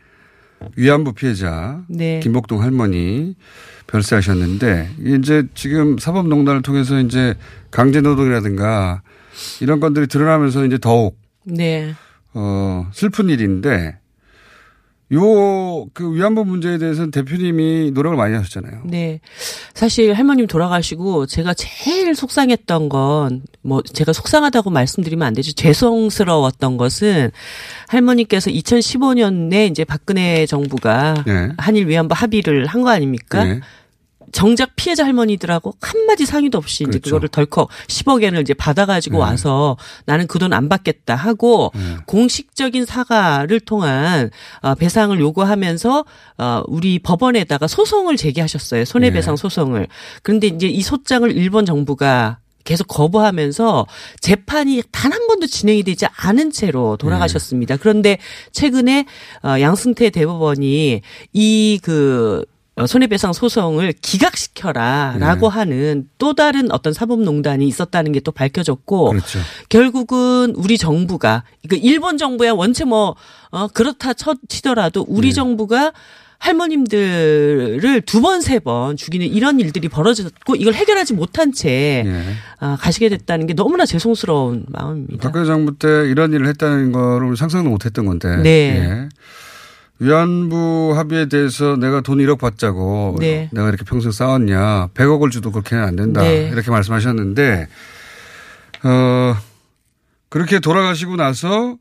위안부 0.74 1.12
피해자 1.12 1.80
네. 1.88 2.18
김복동 2.20 2.60
할머니 2.60 3.36
별세하셨는데 3.96 4.90
이제 5.18 5.44
지금 5.54 5.96
사법농단을 5.98 6.62
통해서 6.62 7.00
이제 7.00 7.34
강제노동이라든가 7.70 9.02
이런 9.60 9.80
건들이 9.80 10.06
드러나면서 10.06 10.64
이제 10.66 10.78
더욱 10.78 11.18
네. 11.44 11.94
어, 12.34 12.86
슬픈 12.92 13.28
일인데 13.30 13.98
요 15.12 15.66
그 15.94 16.14
위안부 16.14 16.44
문제에 16.44 16.78
대해서는 16.78 17.10
대표님이 17.12 17.92
노력을 17.94 18.16
많이 18.16 18.34
하셨잖아요. 18.34 18.82
네. 18.86 19.20
사실 19.72 20.12
할머님 20.12 20.46
돌아가시고 20.48 21.26
제가 21.26 21.54
제일 21.54 22.14
속상했던 22.14 22.88
건 22.88 23.42
뭐 23.62 23.82
제가 23.82 24.12
속상하다고 24.12 24.70
말씀드리면 24.70 25.26
안 25.26 25.34
되죠. 25.34 25.52
죄송스러웠던 25.52 26.76
것은 26.76 27.30
할머니께서 27.88 28.50
2015년에 28.50 29.70
이제 29.70 29.84
박근혜 29.84 30.44
정부가 30.46 31.22
네. 31.26 31.48
한일 31.58 31.88
위안부 31.88 32.14
합의를 32.16 32.66
한 32.66 32.82
거 32.82 32.90
아닙니까? 32.90 33.44
네. 33.44 33.60
정작 34.36 34.76
피해자 34.76 35.02
할머니들하고 35.06 35.72
한마디 35.80 36.26
상의도 36.26 36.58
없이 36.58 36.82
이제 36.84 36.90
그렇죠. 36.98 37.04
그거를 37.04 37.28
덜컥 37.30 37.70
10억 37.88 38.22
엔을 38.22 38.42
이제 38.42 38.52
받아가지고 38.52 39.16
네. 39.16 39.22
와서 39.22 39.78
나는 40.04 40.26
그 40.26 40.38
돈 40.38 40.52
안 40.52 40.68
받겠다 40.68 41.14
하고 41.14 41.72
네. 41.74 41.80
공식적인 42.06 42.84
사과를 42.84 43.60
통한 43.60 44.30
어, 44.60 44.74
배상을 44.74 45.18
요구하면서 45.18 46.04
어, 46.36 46.62
우리 46.66 46.98
법원에다가 46.98 47.66
소송을 47.66 48.18
제기하셨어요. 48.18 48.84
손해배상 48.84 49.36
네. 49.36 49.40
소송을. 49.40 49.88
그런데 50.22 50.48
이제 50.48 50.66
이 50.68 50.82
소장을 50.82 51.34
일본 51.34 51.64
정부가 51.64 52.38
계속 52.64 52.88
거부하면서 52.88 53.86
재판이 54.20 54.82
단 54.92 55.12
한 55.12 55.26
번도 55.28 55.46
진행이 55.46 55.82
되지 55.84 56.04
않은 56.14 56.50
채로 56.52 56.96
돌아가셨습니다. 56.98 57.78
그런데 57.78 58.18
최근에 58.52 59.06
어, 59.44 59.60
양승태 59.60 60.10
대법원이 60.10 61.00
이그 61.32 62.44
어, 62.44 62.55
손해배상 62.86 63.32
소송을 63.32 63.94
기각시켜라라고 64.02 65.48
하는 65.48 66.08
또 66.18 66.34
다른 66.34 66.70
어떤 66.70 66.92
사법농단이 66.92 67.66
있었다는 67.66 68.12
게 68.12 68.20
또 68.26 68.32
밝혀졌고 68.32 69.10
그렇죠. 69.10 69.38
결국은 69.68 70.52
우리 70.56 70.76
정부가 70.78 71.44
그 71.68 71.76
일본 71.76 72.18
정부야 72.18 72.54
원체 72.54 72.84
뭐 72.84 73.14
어, 73.50 73.68
그렇다 73.68 74.14
쳐, 74.14 74.34
치더라도 74.48 75.06
우리 75.08 75.28
네. 75.28 75.34
정부가 75.34 75.92
할머님들을 76.38 78.02
두 78.02 78.20
번세번 78.20 78.96
죽이는 78.96 79.26
이런 79.26 79.60
일들이 79.60 79.88
벌어졌고 79.88 80.56
이걸 80.56 80.74
해결하지 80.74 81.14
못한 81.14 81.52
채 81.52 82.02
예. 82.04 82.22
아, 82.58 82.76
가시게 82.80 83.08
됐다는 83.08 83.46
게 83.46 83.54
너무나 83.54 83.86
죄송스러운 83.86 84.66
마음입니다. 84.68 85.22
박근혜 85.22 85.46
정부 85.46 85.78
때 85.78 85.86
이런 86.08 86.32
일을 86.32 86.48
했다는 86.48 86.92
거를 86.92 87.36
상상도 87.36 87.70
못 87.70 87.86
했던 87.86 88.06
건데. 88.06 88.36
네. 88.38 88.50
예. 88.50 89.08
위안부 89.98 90.92
합의에 90.94 91.26
대해서 91.26 91.76
내가 91.76 92.00
돈 92.02 92.18
1억 92.18 92.38
받자고 92.38 93.16
네. 93.18 93.48
내가 93.52 93.68
이렇게 93.68 93.84
평생 93.84 94.10
싸웠냐. 94.10 94.88
100억을 94.94 95.30
주도 95.30 95.50
그렇게는 95.50 95.82
안 95.82 95.96
된다. 95.96 96.22
네. 96.22 96.48
이렇게 96.52 96.70
말씀하셨는데 96.70 97.66
어 98.84 99.36
그렇게 100.28 100.60
돌아가시고 100.60 101.16
나서 101.16 101.76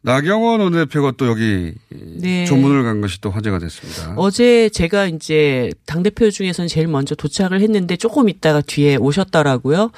나경원 0.00 0.60
원내대표가 0.60 1.12
또 1.16 1.26
여기 1.26 1.74
네. 1.90 2.44
조문을 2.46 2.82
간 2.82 3.00
것이 3.00 3.20
또 3.20 3.30
화제가 3.30 3.58
됐습니다. 3.58 4.14
어제 4.16 4.68
제가 4.68 5.06
이제 5.06 5.70
당대표 5.86 6.30
중에서는 6.30 6.68
제일 6.68 6.86
먼저 6.88 7.14
도착을 7.14 7.60
했는데 7.60 7.96
조금 7.96 8.28
있다가 8.28 8.60
뒤에 8.60 8.96
오셨더라고요. 8.96 9.90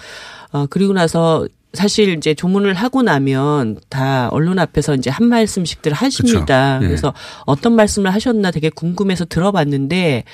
어, 0.52 0.66
그리고 0.69 0.92
나서 0.92 1.47
사실 1.72 2.08
이제 2.16 2.34
조문을 2.34 2.74
하고 2.74 3.02
나면 3.02 3.78
다 3.88 4.28
언론 4.32 4.58
앞에서 4.58 4.96
이제 4.96 5.08
한 5.08 5.28
말씀씩들 5.28 5.92
하십니다. 5.92 6.80
예. 6.82 6.86
그래서 6.86 7.14
어떤 7.46 7.74
말씀을 7.74 8.12
하셨나 8.12 8.50
되게 8.50 8.70
궁금해서 8.70 9.24
들어봤는데 9.24 10.24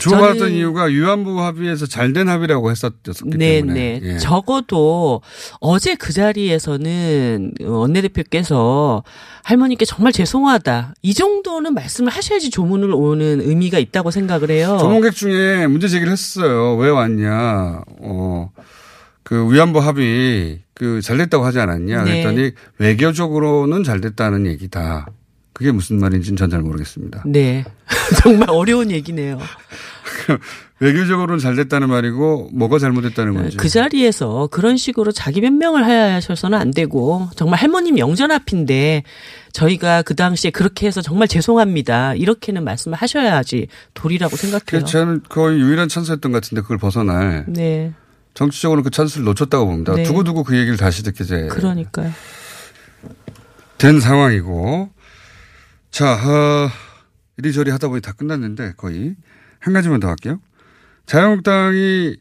주고받았던 0.00 0.52
이유가 0.52 0.84
위안부 0.84 1.42
합의에서 1.42 1.86
잘된 1.86 2.28
합의라고 2.28 2.70
했었기 2.70 3.12
네, 3.36 3.60
때문에. 3.60 4.00
네. 4.02 4.14
예. 4.14 4.18
적어도 4.18 5.22
어제 5.60 5.94
그 5.94 6.12
자리에서는 6.12 7.52
원내대표께서 7.62 9.02
할머니께 9.44 9.86
정말 9.86 10.12
죄송하다. 10.12 10.94
이 11.02 11.14
정도는 11.14 11.74
말씀을 11.74 12.12
하셔야지 12.12 12.50
조문을 12.50 12.92
오는 12.92 13.40
의미가 13.40 13.78
있다고 13.78 14.10
생각을 14.10 14.50
해요. 14.50 14.76
조문객 14.78 15.14
중에 15.14 15.66
문제 15.66 15.88
제기를 15.88 16.12
했어요. 16.12 16.76
왜 16.76 16.90
왔냐. 16.90 17.82
어, 18.02 18.50
그 19.32 19.50
위안부 19.50 19.78
합의 19.78 20.60
그 20.74 21.00
잘 21.00 21.16
됐다고 21.16 21.42
하지 21.46 21.58
않았냐. 21.58 22.04
네. 22.04 22.22
그랬더니 22.22 22.50
외교적으로는 22.78 23.82
잘 23.82 24.02
됐다는 24.02 24.44
얘기다. 24.46 25.06
그게 25.54 25.72
무슨 25.72 25.98
말인지는 26.00 26.36
전 26.36 26.50
잘 26.50 26.60
모르겠습니다. 26.60 27.22
네. 27.24 27.64
정말 28.22 28.50
어려운 28.50 28.90
얘기네요. 28.90 29.38
외교적으로는 30.80 31.38
잘 31.38 31.54
됐다는 31.56 31.88
말이고 31.88 32.50
뭐가 32.52 32.78
잘못됐다는 32.78 33.34
건지. 33.34 33.56
그 33.56 33.68
자리에서 33.70 34.48
그런 34.50 34.76
식으로 34.76 35.12
자기 35.12 35.40
변명을 35.40 35.86
하셔서는 35.86 36.58
안 36.58 36.70
되고 36.72 37.28
정말 37.36 37.60
할머님 37.60 37.98
영전 37.98 38.30
앞인데 38.32 39.04
저희가 39.52 40.02
그 40.02 40.14
당시에 40.16 40.50
그렇게 40.50 40.86
해서 40.88 41.00
정말 41.00 41.28
죄송합니다. 41.28 42.14
이렇게는 42.16 42.64
말씀을 42.64 42.98
하셔야지 42.98 43.68
도리라고 43.94 44.36
생각해요. 44.36 44.62
그게 44.66 44.84
저는 44.84 45.22
거의 45.28 45.60
유일한 45.60 45.88
찬스였던 45.88 46.32
것 46.32 46.42
같은데 46.42 46.62
그걸 46.62 46.76
벗어날. 46.78 47.44
네. 47.48 47.92
정치적으로는 48.34 48.84
그 48.84 48.90
찬스를 48.90 49.24
놓쳤다고 49.24 49.66
봅니다. 49.66 49.94
네. 49.94 50.04
두고두고 50.04 50.44
그 50.44 50.56
얘기를 50.56 50.76
다시 50.76 51.02
듣게 51.02 51.24
돼. 51.24 51.48
그러니까요. 51.48 52.12
된 53.78 54.00
상황이고. 54.00 54.90
자, 55.90 56.14
어, 56.14 56.70
이리저리 57.36 57.70
하다 57.70 57.88
보니 57.88 58.00
다 58.00 58.12
끝났는데 58.12 58.74
거의. 58.76 59.14
한 59.58 59.74
가지만 59.74 60.00
더 60.00 60.08
할게요. 60.08 60.40
자유한국당이, 61.06 62.16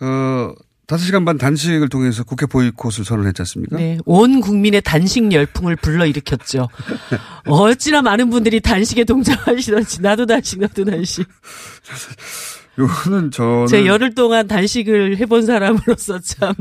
어, 0.00 0.54
5시간 0.86 1.24
반 1.24 1.38
단식을 1.38 1.88
통해서 1.88 2.24
국회 2.24 2.44
보이콧을 2.46 3.04
선언했지 3.04 3.40
않습니까? 3.42 3.76
네. 3.76 3.98
온 4.04 4.40
국민의 4.40 4.82
단식 4.82 5.32
열풍을 5.32 5.76
불러일으켰죠. 5.76 6.68
어찌나 7.46 8.02
많은 8.02 8.28
분들이 8.28 8.60
단식에 8.60 9.04
동참하시던지 9.04 10.02
나도 10.02 10.26
단식 10.26 10.60
나도 10.60 10.84
단식. 10.84 11.26
요거는 12.78 13.30
저는 13.30 13.66
제가 13.68 13.86
열흘 13.86 14.14
동안 14.14 14.46
단식을 14.48 15.18
해본 15.18 15.46
사람으로서 15.46 16.18
참. 16.20 16.54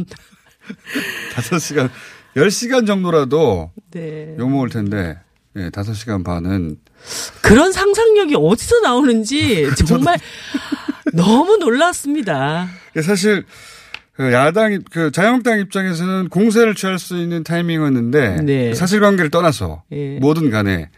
5시간, 1.35 1.89
10시간 2.35 2.85
정도라도 2.87 3.71
네. 3.91 4.35
욕 4.39 4.49
먹을 4.49 4.69
텐데, 4.69 5.17
예, 5.57 5.69
5시간 5.69 6.23
반은 6.23 6.77
그런 7.41 7.71
상상력이 7.71 8.35
어디서 8.37 8.79
나오는지 8.81 9.67
정말 9.85 10.17
너무 11.13 11.57
놀랐습니다. 11.57 12.67
사실 13.01 13.43
그 14.13 14.31
야당, 14.31 14.71
입- 14.73 14.89
그 14.91 15.11
자유한국당 15.11 15.59
입장에서는 15.59 16.29
공세를 16.29 16.75
취할 16.75 16.99
수 16.99 17.17
있는 17.17 17.43
타이밍이었는데 17.43 18.41
네. 18.43 18.73
사실관계를 18.73 19.31
떠나서 19.31 19.83
예. 19.91 20.19
뭐든 20.19 20.49
간에 20.51 20.89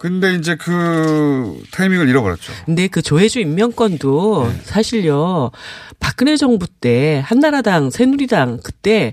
근데 0.00 0.34
이제 0.34 0.56
그 0.56 1.62
타이밍을 1.72 2.08
잃어버렸죠. 2.08 2.52
근데 2.64 2.88
그 2.88 3.02
조혜주 3.02 3.38
임명권도 3.40 4.48
네. 4.50 4.60
사실요 4.64 5.50
박근혜 5.98 6.36
정부 6.38 6.66
때 6.66 7.22
한나라당, 7.26 7.90
새누리당 7.90 8.60
그때 8.64 9.12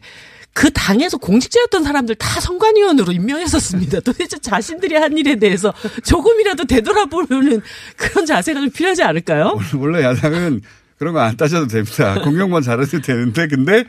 그 0.53 0.71
당에서 0.71 1.17
공직자였던 1.17 1.83
사람들 1.83 2.15
다 2.15 2.39
선관위원으로 2.39 3.11
임명했었습니다. 3.11 3.99
도대체 4.07 4.37
자신들이 4.39 4.95
한 4.95 5.17
일에 5.17 5.35
대해서 5.35 5.73
조금이라도 6.05 6.63
되돌아보는 6.63 7.61
그런 7.97 8.25
자세가 8.25 8.61
좀 8.61 8.69
필요하지 8.69 9.03
않을까요? 9.03 9.59
원래 9.77 10.03
야당은 10.03 10.61
그런 10.97 11.13
거 11.13 11.19
안 11.19 11.35
따져도 11.35 11.67
됩니다. 11.67 12.21
공격만 12.23 12.61
잘해도 12.61 13.01
되는데 13.01 13.47
근데 13.47 13.83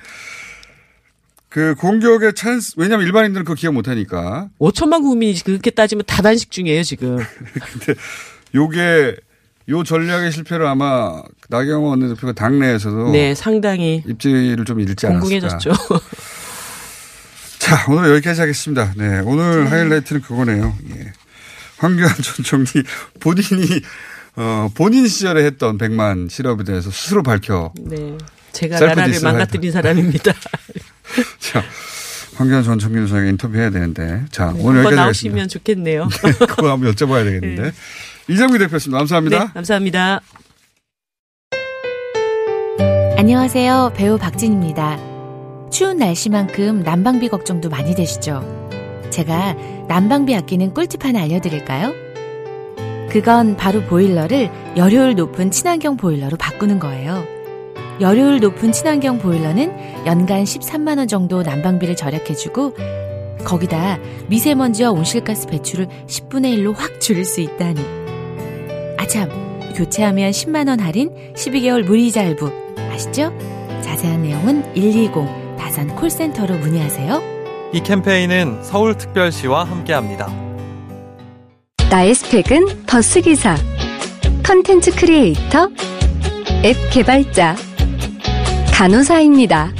그 1.59 1.75
공격의 1.75 2.35
찬스 2.35 2.75
왜냐하면 2.77 3.05
일반인들은 3.05 3.45
그거 3.45 3.57
기억 3.57 3.75
못하니까 3.75 4.49
5천만 4.61 5.03
국민이 5.03 5.35
그렇게 5.43 5.73
따지면 5.73 6.05
다단식 6.07 6.53
중이에요 6.53 6.85
지금. 6.85 7.19
근데 7.73 8.01
요게 8.55 9.17
요 9.71 9.83
전략의 9.83 10.31
실패를 10.31 10.65
아마 10.67 11.21
나경원 11.49 11.99
원내대표가 11.99 12.33
당내에서도 12.35 13.11
네, 13.11 13.35
상당히 13.35 14.05
입지를 14.07 14.65
좀 14.67 14.79
잃지 14.79 15.07
않았을까. 15.07 15.21
공공해졌죠. 15.21 15.73
자, 17.59 17.87
오늘 17.91 18.11
여기까지 18.11 18.41
하겠습니다. 18.41 18.93
네, 18.97 19.21
오늘 19.25 19.69
하이라이트는 19.69 20.23
그거네요. 20.23 20.79
예. 20.91 21.13
황교안 21.79 22.15
전 22.23 22.45
총리 22.45 22.69
본인이 23.19 23.83
어, 24.37 24.71
본인 24.77 25.09
시절에 25.09 25.45
했던 25.45 25.77
백만 25.77 26.29
실업에 26.31 26.63
대해서 26.63 26.93
스스로 26.93 27.25
밝혀. 27.25 27.73
네, 27.81 28.17
제가 28.53 28.79
나라를 28.79 29.21
망가뜨린 29.21 29.73
사람입니다. 29.73 30.33
자, 31.39 31.63
황교안 32.37 32.63
전 32.63 32.79
저희가 32.79 33.25
인터뷰해야 33.25 33.71
되는데. 33.71 34.25
자, 34.31 34.49
오늘 34.59 34.59
한번 34.59 34.77
여기까지 34.77 34.97
하겠습니다. 34.97 35.03
나오시면 35.03 35.49
좋겠네요. 35.49 36.09
그거 36.49 36.71
한번 36.71 36.93
여쭤봐야 36.93 37.25
되겠는데. 37.25 37.73
이정미 38.29 38.59
대표였습니다. 38.59 38.99
감사합니다. 38.99 39.39
네, 39.45 39.51
감사합니다. 39.55 40.21
안녕하세요. 43.17 43.95
배우 43.97 44.19
박진입니다. 44.19 44.99
추운 45.71 45.99
날씨만큼 45.99 46.83
난방비 46.83 47.29
걱정도 47.29 47.69
많이 47.69 47.95
되시죠? 47.95 48.43
제가 49.11 49.55
난방비 49.89 50.35
아끼는 50.37 50.73
꿀팁 50.75 51.05
하나 51.05 51.23
알려드릴까요? 51.23 51.93
그건 53.11 53.57
바로 53.57 53.83
보일러를 53.83 54.51
열효율 54.77 55.15
높은 55.17 55.51
친환경 55.51 55.97
보일러로 55.97 56.37
바꾸는 56.37 56.79
거예요. 56.79 57.27
열효율 58.01 58.41
높은 58.41 58.73
친환경 58.73 59.19
보일러는 59.19 60.07
연간 60.07 60.45
13만원 60.45 61.09
정도 61.09 61.43
난방비를 61.43 61.97
절약해주고, 61.97 62.75
거기다 63.45 63.99
미세먼지와 64.29 64.91
온실가스 64.91 65.47
배출을 65.47 65.89
10분의 66.07 66.57
1로 66.59 66.75
확 66.77 67.01
줄일 67.01 67.25
수 67.25 67.41
있다니. 67.41 67.81
아참, 68.99 69.29
교체하면 69.75 70.31
10만원 70.31 70.81
할인, 70.81 71.11
12개월 71.35 71.83
무이자 71.83 72.23
할부. 72.23 72.51
아시죠? 72.93 73.33
자세한 73.83 74.23
내용은 74.23 74.63
120 74.75 75.13
다산 75.59 75.95
콜센터로 75.95 76.57
문의하세요. 76.57 77.23
이 77.73 77.81
캠페인은 77.81 78.63
서울특별시와 78.63 79.65
함께합니다. 79.65 80.33
나의 81.91 82.15
스펙은 82.15 82.85
버스기사, 82.87 83.57
컨텐츠 84.43 84.95
크리에이터, 84.95 85.71
앱 86.65 86.77
개발자, 86.91 87.57
간호사입니다. 88.79 89.73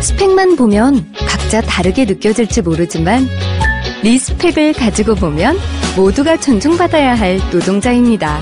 스펙만 0.00 0.56
보면 0.56 1.12
각자 1.28 1.60
다르게 1.60 2.06
느껴질지 2.06 2.62
모르지만 2.62 3.28
respect를 4.02 4.72
가지고 4.72 5.14
보면 5.16 5.58
모두가 5.96 6.40
존중받아야 6.40 7.14
할 7.14 7.38
노동자입니다. 7.52 8.40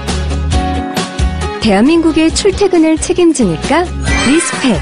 대한민국의 1.61 2.33
출퇴근을 2.37 2.99
책임지니까 2.99 3.83
respect. 4.29 4.81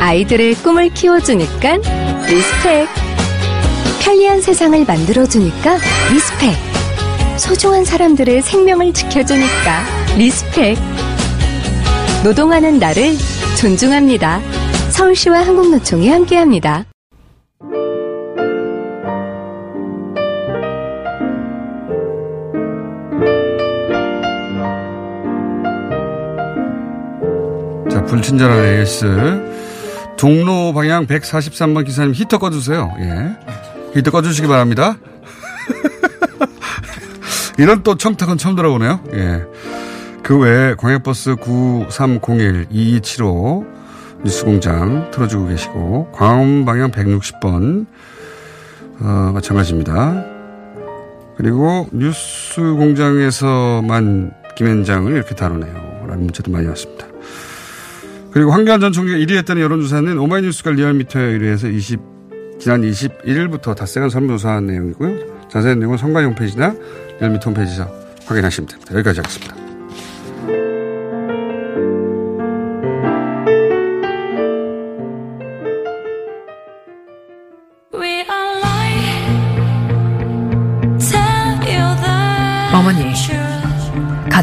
아이들의 0.00 0.56
꿈을 0.56 0.90
키워주니까 0.90 1.78
respect. 2.28 2.88
편리한 4.02 4.42
세상을 4.42 4.84
만들어주니까 4.84 5.78
respect. 6.12 6.54
소중한 7.38 7.86
사람들의 7.86 8.42
생명을 8.42 8.92
지켜주니까 8.92 9.86
respect. 10.18 10.76
노동하는 12.22 12.78
나를 12.78 13.14
존중합니다. 13.56 14.40
서울시와 14.90 15.38
한국노총이 15.40 16.08
함께합니다. 16.10 16.84
자, 27.90 28.04
불친절한 28.04 28.62
AS. 28.62 29.06
종로 30.16 30.72
방향 30.72 31.06
143번 31.06 31.84
기사님 31.86 32.14
히터 32.14 32.38
꺼주세요. 32.38 32.94
예. 33.00 33.36
히터 33.94 34.10
꺼주시기 34.10 34.48
바랍니다. 34.48 34.98
이런 37.58 37.82
또 37.82 37.96
청탁은 37.96 38.36
처음 38.38 38.54
들어보네요. 38.54 39.00
예. 39.14 39.42
그 40.26 40.36
외에 40.36 40.74
광역버스 40.74 41.36
9301 41.36 42.66
2275 42.72 43.64
뉴스공장 44.24 45.12
틀어주고 45.12 45.46
계시고 45.46 46.10
광화문 46.10 46.64
방향 46.64 46.90
160번 46.90 47.86
어, 48.98 49.30
마찬가지입니다. 49.32 50.24
그리고 51.36 51.88
뉴스공장에서만 51.92 54.32
김현장을 54.56 55.12
이렇게 55.12 55.36
다루네요. 55.36 56.06
라는 56.08 56.24
문자도 56.24 56.50
많이 56.50 56.66
왔습니다. 56.66 57.06
그리고 58.32 58.50
황교안 58.50 58.80
전 58.80 58.90
총리가 58.90 59.18
1위 59.18 59.36
했다는 59.36 59.62
여론조사는 59.62 60.18
오마이뉴스가 60.18 60.72
리얼미터에 60.72 61.22
의뢰해서 61.22 61.68
20, 61.68 62.00
지난 62.58 62.82
21일부터 62.82 63.76
닷새간 63.76 64.10
설문조사한 64.10 64.66
내용이고요. 64.66 65.48
자세한 65.50 65.78
내용은 65.78 65.98
선관 65.98 66.24
홈페이지나 66.24 66.74
리얼미터 67.20 67.50
홈페이지에서 67.50 67.88
확인하시면 68.24 68.68
됩니다. 68.68 68.92
여기까지 68.92 69.20
하겠습니다. 69.20 69.65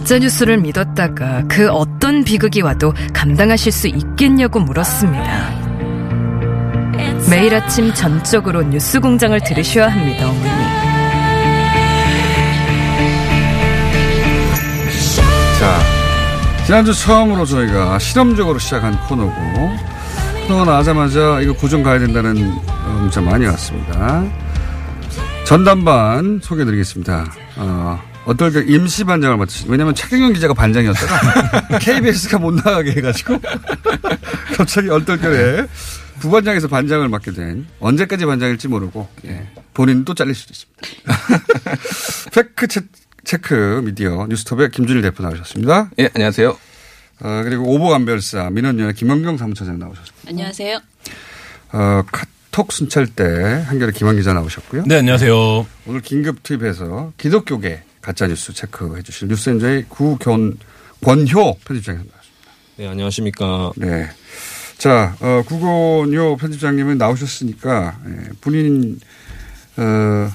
가짜뉴스를 0.03 0.57
믿었다가 0.57 1.43
그 1.47 1.69
어떤 1.69 2.23
비극이 2.23 2.61
와도 2.61 2.93
감당하실 3.13 3.71
수 3.71 3.87
있겠냐고 3.87 4.59
물었습니다. 4.59 5.49
매일 7.29 7.55
아침 7.55 7.93
전적으로 7.93 8.63
뉴스 8.63 8.99
공장을 8.99 9.39
들으셔야 9.41 9.87
합니다, 9.87 10.29
어머니. 10.29 10.49
자, 15.59 15.79
지난주 16.65 16.93
처음으로 16.93 17.45
저희가 17.45 17.97
실험적으로 17.97 18.59
시작한 18.59 18.99
코너고, 19.07 19.33
코너가 20.47 20.65
나가자마자 20.65 21.39
이거 21.39 21.53
고정 21.53 21.81
가야 21.81 21.99
된다는 21.99 22.53
어, 22.67 22.97
문자 22.99 23.21
많이 23.21 23.45
왔습니다. 23.45 24.23
전담반 25.45 26.41
소개해드리겠습니다. 26.43 27.25
어, 27.57 28.12
어떨 28.25 28.53
때 28.53 28.63
임시 28.65 29.03
반장을 29.03 29.36
맡으신, 29.38 29.69
왜냐면 29.69 29.93
최경영 29.95 30.33
기자가 30.33 30.53
반장이었다가 30.53 31.77
KBS가 31.79 32.39
못 32.39 32.53
나가게 32.53 32.91
해가지고 32.91 33.39
갑자기 34.55 34.89
얼떨결에 34.89 35.67
부반장에서 36.19 36.67
반장을 36.69 37.07
맡게 37.09 37.31
된 37.31 37.67
언제까지 37.79 38.25
반장일지 38.25 38.69
모르고 38.69 39.07
예, 39.25 39.47
본인 39.73 40.05
또 40.05 40.13
잘릴 40.13 40.36
수도 40.36 40.53
있습니다. 40.53 42.31
팩트 42.33 42.67
체, 42.67 42.81
체크 43.25 43.81
미디어 43.83 44.25
뉴스톱의 44.29 44.71
김준일 44.71 45.01
대표 45.01 45.23
나오셨습니다. 45.23 45.89
예, 45.99 46.09
안녕하세요. 46.15 46.57
어, 47.21 47.41
그리고 47.43 47.73
오보감별사 47.73 48.49
민언련의 48.51 48.93
김언경 48.93 49.38
사무처장 49.38 49.79
나오셨습니다. 49.79 50.29
안녕하세요. 50.29 50.79
어, 51.73 52.03
카톡 52.09 52.71
순찰 52.71 53.07
때 53.07 53.65
한겨레 53.67 53.91
김한 53.91 54.15
기자 54.15 54.31
나오셨고요. 54.33 54.83
네, 54.86 54.99
안녕하세요. 54.99 55.67
오늘 55.88 56.01
긴급 56.01 56.41
투입해서 56.43 57.12
기독교계 57.17 57.83
가짜뉴스 58.03 58.53
체크해 58.53 59.01
주실 59.01 59.29
뉴스엔저의 59.29 59.85
구견, 59.87 60.57
권효 61.03 61.57
편집장님 61.65 62.03
나오셨습니다. 62.05 62.51
네, 62.75 62.87
안녕하십니까. 62.87 63.71
네. 63.77 64.09
자, 64.77 65.15
어, 65.21 65.41
구건효 65.45 66.35
편집장님은 66.35 66.97
나오셨으니까, 66.97 67.97
예, 68.05 68.29
본인, 68.41 68.99
어, 69.77 70.29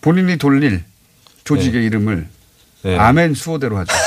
본인이 0.00 0.38
돌릴 0.38 0.82
조직의 1.44 1.84
이름을 1.84 2.26
네. 2.84 2.96
아멘 2.96 3.34
수호대로 3.34 3.76
하죠. 3.78 3.94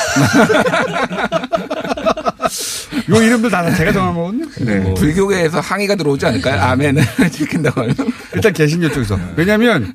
요 3.09 3.21
이름들 3.21 3.49
다 3.51 3.73
제가 3.75 3.91
정한 3.91 4.13
거거든요. 4.15 4.45
네. 4.59 4.93
불교계에서 4.95 5.59
항의가 5.59 5.95
들어오지 5.95 6.25
않을까요? 6.25 6.59
아멘을 6.61 7.03
지킨다고 7.31 7.81
하면. 7.81 7.95
일단 8.33 8.53
개신교 8.53 8.89
쪽에서. 8.91 9.19
왜냐하면 9.35 9.93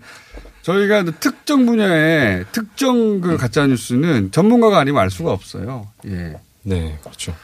저희가 0.67 1.05
특정 1.21 1.65
분야의 1.65 2.47
특정 2.51 3.21
그 3.21 3.37
가짜 3.37 3.69
뉴스는 3.69 4.33
전문가가 4.33 4.81
아니면 4.81 5.01
알 5.01 5.11
수가 5.13 5.31
없어요. 5.31 5.87
예. 6.07 6.35
네, 6.65 6.99
그렇죠. 7.03 7.37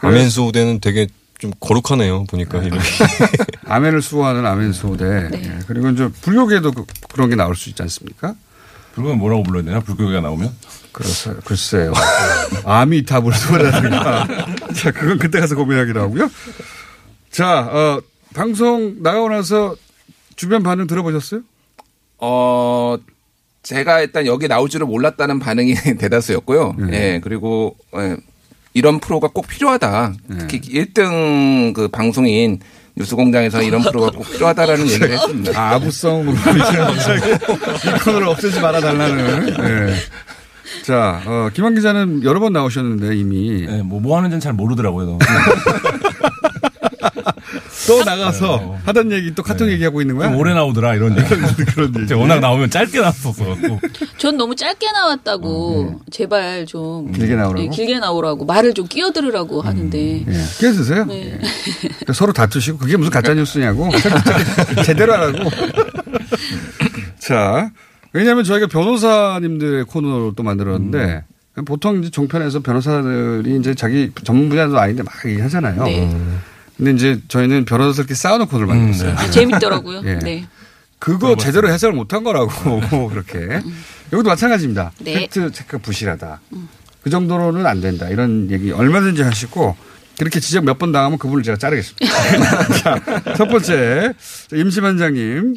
아멘 0.00 0.30
수호대는 0.30 0.80
되게 0.80 1.06
좀 1.38 1.50
거룩하네요. 1.60 2.24
보니까 2.24 2.62
이름이. 2.62 2.80
아멘을 3.66 4.00
수호하는 4.00 4.46
아멘 4.46 4.72
수호대. 4.72 5.28
네. 5.28 5.42
예. 5.44 5.58
그리고 5.66 5.90
이제 5.90 6.08
불교계도 6.08 6.72
그, 6.72 6.86
런게 7.16 7.36
나올 7.36 7.54
수 7.54 7.68
있지 7.68 7.82
않습니까? 7.82 8.34
불교는 8.94 9.18
뭐라고 9.18 9.42
불러야 9.42 9.62
되나? 9.62 9.80
불교가 9.80 10.22
나오면? 10.22 10.50
그렇어요. 10.92 11.40
글쎄요. 11.44 11.92
아미타불 12.64 13.34
수호라든가. 13.34 14.26
자, 14.74 14.90
그건 14.90 15.18
그때 15.18 15.38
가서 15.38 15.54
고민하기로 15.54 16.00
하고요. 16.00 16.30
자, 17.30 17.60
어, 17.60 18.00
방송 18.34 18.96
나가고 19.02 19.28
나서 19.28 19.76
주변 20.36 20.62
반응 20.62 20.86
들어보셨어요? 20.86 21.42
어, 22.20 22.96
제가 23.62 24.00
일단 24.00 24.26
여기 24.26 24.48
나올 24.48 24.68
줄을 24.68 24.86
몰랐다는 24.86 25.38
반응이 25.38 25.74
대다수였고요. 25.98 26.76
예, 26.92 27.20
그리고, 27.22 27.76
예, 27.96 28.16
이런 28.72 29.00
프로가 29.00 29.28
꼭 29.28 29.46
필요하다. 29.48 30.14
특히 30.48 30.60
1등 30.60 31.72
그 31.74 31.88
방송인 31.88 32.60
뉴스공장에서 32.96 33.62
이런 33.62 33.82
프로가 33.82 34.10
꼭 34.10 34.30
필요하다라는 34.30 34.86
얘기를 34.88 35.10
했습니다. 35.10 35.60
아, 35.60 35.74
아부성으로 35.74 36.32
이제 36.32 36.78
갑자기 36.78 37.30
이 37.30 38.04
코너를 38.04 38.28
없애지 38.28 38.60
말아달라는. 38.60 39.48
예. 39.88 39.94
자, 40.84 41.20
어, 41.26 41.50
김한 41.52 41.74
기자는 41.74 42.22
여러 42.24 42.40
번 42.40 42.52
나오셨는데 42.52 43.16
이미. 43.16 43.66
네, 43.66 43.82
뭐, 43.82 44.00
뭐 44.00 44.16
하는지는 44.16 44.40
잘 44.40 44.52
모르더라고요. 44.52 45.18
또 47.86 48.04
나가서 48.04 48.78
하던 48.84 49.12
얘기 49.12 49.34
또 49.34 49.42
카톡 49.42 49.68
얘기하고 49.70 50.00
있는 50.00 50.16
거야? 50.16 50.28
좀 50.30 50.38
오래 50.38 50.54
나오더라, 50.54 50.94
이런 50.94 51.16
얘기. 51.18 51.28
그런 51.74 51.94
얘기. 52.00 52.14
워낙 52.14 52.40
나오면 52.40 52.70
짧게 52.70 53.00
나왔었어. 53.00 53.56
전 54.18 54.36
너무 54.36 54.54
짧게 54.54 54.90
나왔다고 54.92 56.00
제발 56.10 56.66
좀 56.66 57.10
길게 57.12 57.36
나오라고? 57.36 57.62
예, 57.64 57.68
길게 57.68 57.98
나오라고 57.98 58.44
말을 58.44 58.74
좀 58.74 58.86
끼어들으라고 58.86 59.62
하는데 59.62 59.98
예. 59.98 60.32
끼어드세요? 60.58 61.04
네. 61.06 61.38
예. 62.08 62.12
서로 62.12 62.32
다투시고 62.32 62.78
그게 62.78 62.96
무슨 62.96 63.10
가짜 63.10 63.34
뉴스냐고. 63.34 63.88
제대로 64.84 65.12
하라고. 65.14 65.38
자, 67.18 67.70
왜냐하면 68.12 68.44
저희가 68.44 68.66
변호사님들의 68.66 69.84
코너를 69.84 70.32
또 70.36 70.42
만들었는데 70.42 71.24
보통 71.66 71.98
이제 72.00 72.10
종편에서 72.10 72.60
변호사들이 72.60 73.56
이제 73.58 73.74
자기 73.74 74.10
전문 74.24 74.48
분야도 74.48 74.78
아닌데 74.78 75.02
막 75.02 75.12
얘기하잖아요. 75.26 75.84
네. 75.84 76.16
근데 76.80 76.92
이제 76.92 77.20
저희는 77.28 77.66
변호사들끼리 77.66 78.14
싸우는 78.16 78.46
코너를 78.46 78.66
만들었어요. 78.66 79.12
아, 79.16 79.30
재밌더라고요. 79.30 80.00
예. 80.04 80.18
네. 80.18 80.46
그거 80.98 81.36
제대로 81.36 81.68
해석을 81.68 81.94
못한 81.94 82.24
거라고 82.24 82.48
그렇게. 83.10 83.60
여기도 84.12 84.28
마찬가지입니다. 84.30 84.92
네. 85.00 85.14
팩트 85.14 85.52
체크 85.52 85.76
부실하다. 85.78 86.40
그 87.02 87.10
정도로는 87.10 87.66
안 87.66 87.80
된다. 87.82 88.08
이런 88.08 88.50
얘기 88.50 88.70
얼마든지 88.72 89.22
하시고 89.22 89.76
그렇게 90.18 90.40
지적 90.40 90.64
몇 90.64 90.78
번 90.78 90.90
당하면 90.92 91.18
그분을 91.18 91.42
제가 91.42 91.58
자르겠습니다. 91.58 92.06
자, 92.82 93.34
첫 93.36 93.48
번째 93.48 94.12
임시반장님 94.52 95.56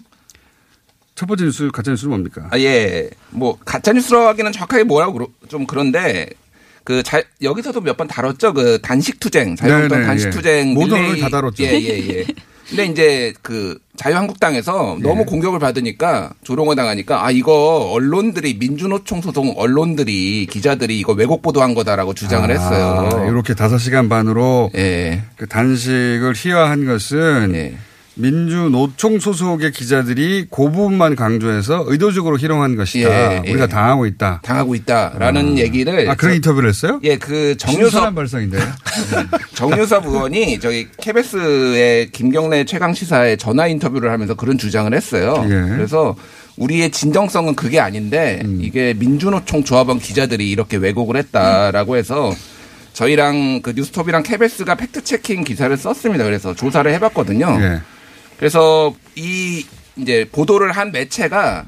첫 1.15 1.25
번째 1.25 1.45
뉴스 1.45 1.69
가짜 1.71 1.91
뉴스는 1.91 2.09
뭡니까? 2.09 2.47
아, 2.51 2.57
예. 2.59 3.09
뭐, 3.29 3.57
가짜 3.63 3.93
뉴스라고 3.93 4.27
하기는 4.27 4.51
정확하게 4.51 4.83
뭐라고 4.83 5.13
그러- 5.13 5.27
좀 5.47 5.67
그런데, 5.67 6.27
그, 6.83 7.01
자, 7.03 7.21
여기서도 7.41 7.81
몇 7.81 7.97
번 7.97 8.07
다뤘죠. 8.07 8.53
그, 8.53 8.79
단식 8.81 9.19
투쟁, 9.19 9.55
자유한국당 9.55 9.99
네네, 9.99 10.03
예. 10.03 10.07
단식투쟁. 10.07 10.73
모든 10.73 10.89
릴레이. 10.97 11.03
언론이 11.05 11.21
다 11.21 11.29
다뤘죠. 11.29 11.63
예, 11.63 11.69
예, 11.79 12.09
예. 12.09 12.25
근데 12.69 12.85
이제 12.85 13.33
그, 13.41 13.77
자유한국당에서 13.97 14.97
예. 14.99 15.03
너무 15.03 15.25
공격을 15.25 15.59
받으니까, 15.59 16.31
조롱을 16.43 16.75
당하니까, 16.75 17.25
아, 17.25 17.31
이거 17.31 17.91
언론들이, 17.93 18.55
민주노총 18.57 19.21
소속 19.21 19.45
언론들이, 19.57 20.47
기자들이 20.49 20.99
이거 20.99 21.13
왜곡 21.13 21.41
보도한 21.41 21.73
거다라고 21.75 22.13
주장을 22.13 22.49
했어요. 22.49 23.09
아, 23.13 23.25
이렇게 23.25 23.53
다섯 23.53 23.77
시간 23.77 24.09
반으로 24.09 24.71
예. 24.75 25.21
그 25.37 25.47
단식을 25.47 26.33
희화한 26.35 26.85
것은 26.85 27.77
민주노총 28.15 29.19
소속의 29.19 29.71
기자들이 29.71 30.47
그 30.49 30.63
부분만 30.63 31.15
강조해서 31.15 31.83
의도적으로 31.87 32.37
희롱한 32.37 32.75
것이다. 32.75 33.09
예, 33.09 33.41
예. 33.45 33.51
우리가 33.51 33.67
당하고 33.67 34.05
있다. 34.05 34.41
당하고 34.43 34.75
있다라는 34.75 35.57
얘기를. 35.57 36.09
아, 36.09 36.15
그런 36.15 36.35
인터뷰를 36.35 36.69
했어요? 36.69 36.99
예, 37.03 37.17
그 37.17 37.57
정유섭. 37.57 38.13
정유섭 39.55 40.05
의원이 40.05 40.59
저희 40.59 40.87
KBS의 41.01 42.11
김경래 42.11 42.65
최강 42.65 42.93
시사에 42.93 43.35
전화 43.35 43.67
인터뷰를 43.67 44.11
하면서 44.11 44.35
그런 44.35 44.57
주장을 44.57 44.93
했어요. 44.93 45.43
예. 45.45 45.75
그래서 45.75 46.15
우리의 46.57 46.91
진정성은 46.91 47.55
그게 47.55 47.79
아닌데 47.79 48.41
음. 48.45 48.59
이게 48.61 48.93
민주노총 48.93 49.63
조합원 49.63 49.97
기자들이 49.97 50.51
이렇게 50.51 50.77
왜곡을 50.77 51.17
했다라고 51.17 51.97
해서 51.97 52.31
저희랑 52.93 53.61
그 53.63 53.73
뉴스톱이랑 53.75 54.21
KBS가 54.21 54.75
fact 54.75 55.03
checking 55.03 55.43
기사를 55.43 55.75
썼습니다. 55.75 56.23
그래서 56.23 56.53
조사를 56.53 56.91
해봤거든요. 56.93 57.57
예. 58.33 58.37
그래서 58.37 58.93
이 59.15 59.65
이제 59.95 60.27
보도를 60.31 60.71
한 60.71 60.91
매체가 60.91 61.65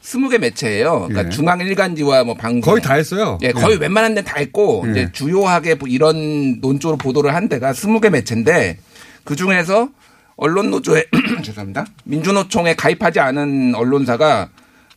스무 0.00 0.28
개 0.28 0.38
매체예요. 0.38 1.06
그러니까 1.08 1.26
예. 1.26 1.28
중앙 1.28 1.60
일간지와 1.60 2.24
뭐 2.24 2.34
방송 2.34 2.60
거의 2.60 2.82
다 2.82 2.94
했어요. 2.94 3.38
예, 3.42 3.52
거의 3.52 3.76
예. 3.76 3.80
웬만한 3.80 4.14
데는 4.14 4.24
다 4.26 4.38
했고 4.38 4.84
예. 4.86 4.90
이제 4.90 5.12
주요하게 5.12 5.74
뭐 5.76 5.88
이런 5.88 6.60
논조로 6.60 6.96
보도를 6.96 7.34
한 7.34 7.48
데가 7.48 7.72
스무 7.72 8.00
개 8.00 8.08
매체인데 8.08 8.78
그 9.24 9.36
중에서 9.36 9.88
언론 10.36 10.70
노조에 10.70 11.04
죄송합니다. 11.42 11.84
민주노총에 12.04 12.74
가입하지 12.76 13.20
않은 13.20 13.74
언론사가 13.74 14.48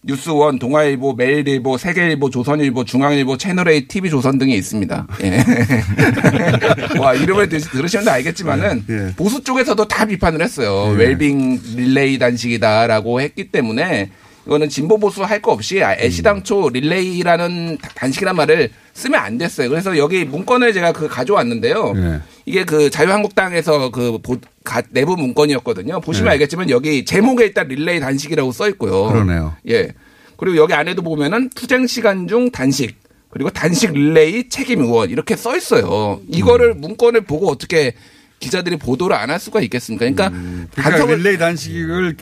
뉴스원, 0.04 0.58
동아일보, 0.58 1.14
매일일보, 1.14 1.78
세계일보, 1.78 2.32
조선일보, 2.32 2.86
중앙일보, 2.86 3.38
채널A, 3.38 3.88
TV조선 3.88 4.40
등이 4.40 4.56
있습니다. 4.56 5.08
예. 5.24 5.44
와 7.00 7.14
이름을 7.14 7.50
들- 7.50 7.62
들으시면 7.62 8.08
알겠지만은 8.08 8.84
예. 8.90 9.14
보수 9.16 9.44
쪽에서도 9.44 9.88
다 9.88 10.06
비판을 10.06 10.42
했어요. 10.42 10.96
웰빙 10.98 11.60
릴레이 11.76 12.18
단식이다라고 12.18 13.22
했기 13.22 13.52
때문에 13.52 14.10
이거는 14.48 14.70
진보 14.70 14.98
보수 14.98 15.22
할 15.24 15.40
거 15.40 15.52
없이 15.52 15.84
아, 15.84 15.94
애시당초 15.94 16.70
릴레이라는 16.70 17.78
다- 17.80 17.90
단식이란 17.94 18.36
말을 18.36 18.72
쓰면 18.94 19.20
안 19.20 19.38
됐어요. 19.38 19.70
그래서 19.70 19.96
여기 20.00 20.26
문건을 20.26 20.74
제가 20.74 20.94
그 20.94 21.08
가져왔는데요. 21.08 21.94
예. 21.96 22.20
이게 22.48 22.64
그 22.66 22.90
자유한국당에서 22.90 23.92
그 23.92 24.18
보- 24.18 24.38
가- 24.64 24.84
내부 24.92 25.16
문건이었거든요. 25.18 26.02
보시면 26.02 26.26
네. 26.30 26.32
알겠지만 26.34 26.70
여기 26.70 27.04
제목에 27.06 27.46
일단 27.46 27.68
릴레이 27.68 28.00
단식이라고 28.00 28.52
써 28.52 28.68
있고요. 28.70 29.06
그러네요. 29.08 29.56
예. 29.70 29.90
그리고 30.38 30.58
여기 30.58 30.74
안에도 30.74 31.02
보면은 31.02 31.50
투쟁 31.56 31.88
시간 31.88 32.28
중 32.28 32.50
단식 32.52 32.96
그리고 33.30 33.50
단식 33.50 33.94
릴레이 33.94 34.50
책임 34.50 34.82
의원 34.82 35.10
이렇게 35.10 35.36
써 35.36 35.56
있어요. 35.56 36.20
이거를 36.28 36.72
음. 36.72 36.82
문건을 36.82 37.22
보고 37.22 37.50
어떻게 37.50 37.94
기자들이 38.40 38.78
보도를 38.78 39.16
안 39.16 39.30
할 39.30 39.40
수가 39.40 39.62
있겠습니까? 39.62 40.30
그러니까 40.30 40.30
그러니까 40.74 41.06
반성을- 41.06 41.18
릴레이 41.18 41.38
단식을 41.38 42.16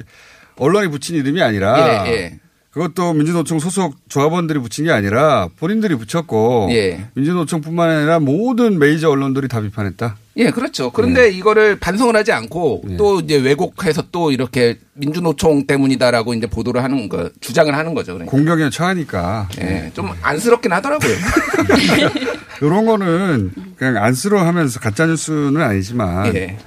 언론이 0.57 0.89
붙인 0.89 1.15
이름이 1.15 1.41
아니라 1.41 2.05
예, 2.07 2.11
예. 2.11 2.39
그것도 2.71 3.13
민주노총 3.13 3.59
소속 3.59 3.95
조합원들이 4.09 4.59
붙인 4.59 4.85
게 4.85 4.91
아니라 4.91 5.47
본인들이 5.57 5.95
붙였고 5.95 6.67
예. 6.71 7.05
민주노총뿐만 7.15 7.89
아니라 7.89 8.19
모든 8.19 8.77
메이저 8.77 9.09
언론들이 9.09 9.47
다 9.47 9.61
비판했다. 9.61 10.17
예, 10.39 10.51
그렇죠. 10.51 10.89
그런데 10.91 11.29
이거를 11.29 11.77
반성을 11.79 12.15
하지 12.15 12.31
않고 12.31 12.83
예. 12.91 12.97
또 12.97 13.19
이제 13.19 13.35
왜곡해서 13.35 14.05
또 14.09 14.31
이렇게 14.31 14.79
민주노총 14.93 15.67
때문이다라고 15.67 16.33
이제 16.33 16.47
보도를 16.47 16.81
하는 16.81 17.09
거, 17.09 17.29
주장을 17.41 17.75
하는 17.75 17.93
거죠. 17.93 18.13
그러니까. 18.13 18.31
공격에 18.31 18.69
처하니까. 18.69 19.49
예, 19.59 19.91
좀 19.93 20.11
안쓰럽긴 20.21 20.71
하더라고요. 20.71 21.11
이런 22.61 22.85
거는 22.85 23.51
그냥 23.75 23.97
안쓰러워하면서 23.97 24.79
가짜 24.79 25.05
뉴스는 25.05 25.61
아니지만 25.61 26.33
예. 26.35 26.57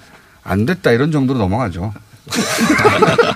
안 0.44 0.66
됐다 0.66 0.92
이런 0.92 1.10
정도로 1.10 1.38
넘어가죠. 1.38 1.94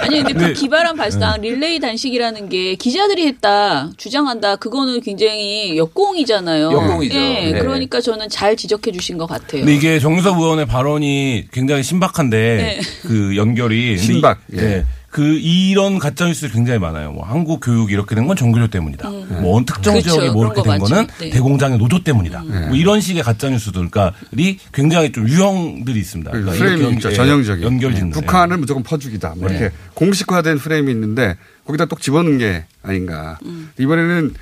아니 0.00 0.22
근데 0.22 0.32
그 0.34 0.44
네. 0.46 0.52
기발한 0.52 0.96
발상 0.96 1.40
릴레이 1.40 1.78
단식이라는 1.80 2.48
게 2.48 2.74
기자들이 2.74 3.26
했다 3.26 3.90
주장한다 3.96 4.56
그거는 4.56 5.00
굉장히 5.00 5.76
역공이잖아요. 5.76 6.72
역공이죠. 6.72 7.18
예, 7.18 7.52
네. 7.52 7.58
그러니까 7.60 8.00
저는 8.00 8.28
잘 8.28 8.56
지적해 8.56 8.92
주신 8.92 9.18
것 9.18 9.26
같아요. 9.26 9.62
근데 9.62 9.74
이게 9.74 9.98
정유섭 9.98 10.38
의원의 10.38 10.66
발언이 10.66 11.46
굉장히 11.52 11.82
신박한데 11.82 12.38
네. 12.38 12.80
그 13.02 13.36
연결이 13.36 13.98
신박, 13.98 14.40
이- 14.52 14.56
예. 14.58 14.84
예. 15.10 15.16
그 15.16 15.22
이런 15.38 15.98
가짜 15.98 16.26
뉴스들이 16.26 16.52
굉장히 16.52 16.78
많아요. 16.78 17.10
뭐 17.12 17.24
한국 17.26 17.58
교육 17.60 17.90
이렇게 17.90 18.14
된 18.14 18.26
건 18.28 18.36
정교조 18.36 18.68
때문이다. 18.68 19.08
뭐 19.10 19.56
어느 19.56 19.64
특정 19.64 19.94
그렇죠. 19.94 20.10
지역에 20.10 20.30
뭐 20.30 20.44
이렇게 20.46 20.62
거된 20.62 20.78
맞죠. 20.78 20.84
거는 20.94 21.06
네. 21.18 21.30
대공장의 21.30 21.78
노조 21.78 22.02
때문이다. 22.04 22.42
뭐 22.44 22.76
이런 22.76 23.00
식의 23.00 23.22
가짜 23.24 23.50
뉴스들이 23.50 24.58
굉장히 24.72 25.10
좀 25.10 25.28
유형들이 25.28 25.98
있습니다. 25.98 26.30
그러니까 26.30 26.52
프레임이 26.56 26.80
이렇게 26.80 26.94
있죠. 26.96 27.08
연- 27.08 27.14
전형적인. 27.16 27.64
연결짓는. 27.64 28.10
북한은 28.12 28.60
무조건 28.60 28.82
퍼주기다. 28.84 29.34
뭐 29.36 29.48
네. 29.48 29.56
이렇게 29.58 29.74
공식화된 29.94 30.58
프레임이 30.58 30.92
있는데 30.92 31.36
거기다 31.66 31.86
또 31.86 31.96
집어넣은 31.96 32.38
게 32.38 32.64
아닌가. 32.82 33.38
음. 33.44 33.70
이번에는 33.78 34.34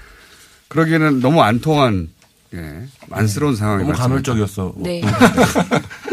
그러기에는 0.68 1.20
너무 1.20 1.40
안 1.42 1.60
통한 1.60 2.08
예. 2.54 2.82
안쓰러운 3.10 3.56
상황이 3.56 3.84
너무. 3.84 3.94
간헐적이었어. 3.96 4.74
네. 4.78 5.00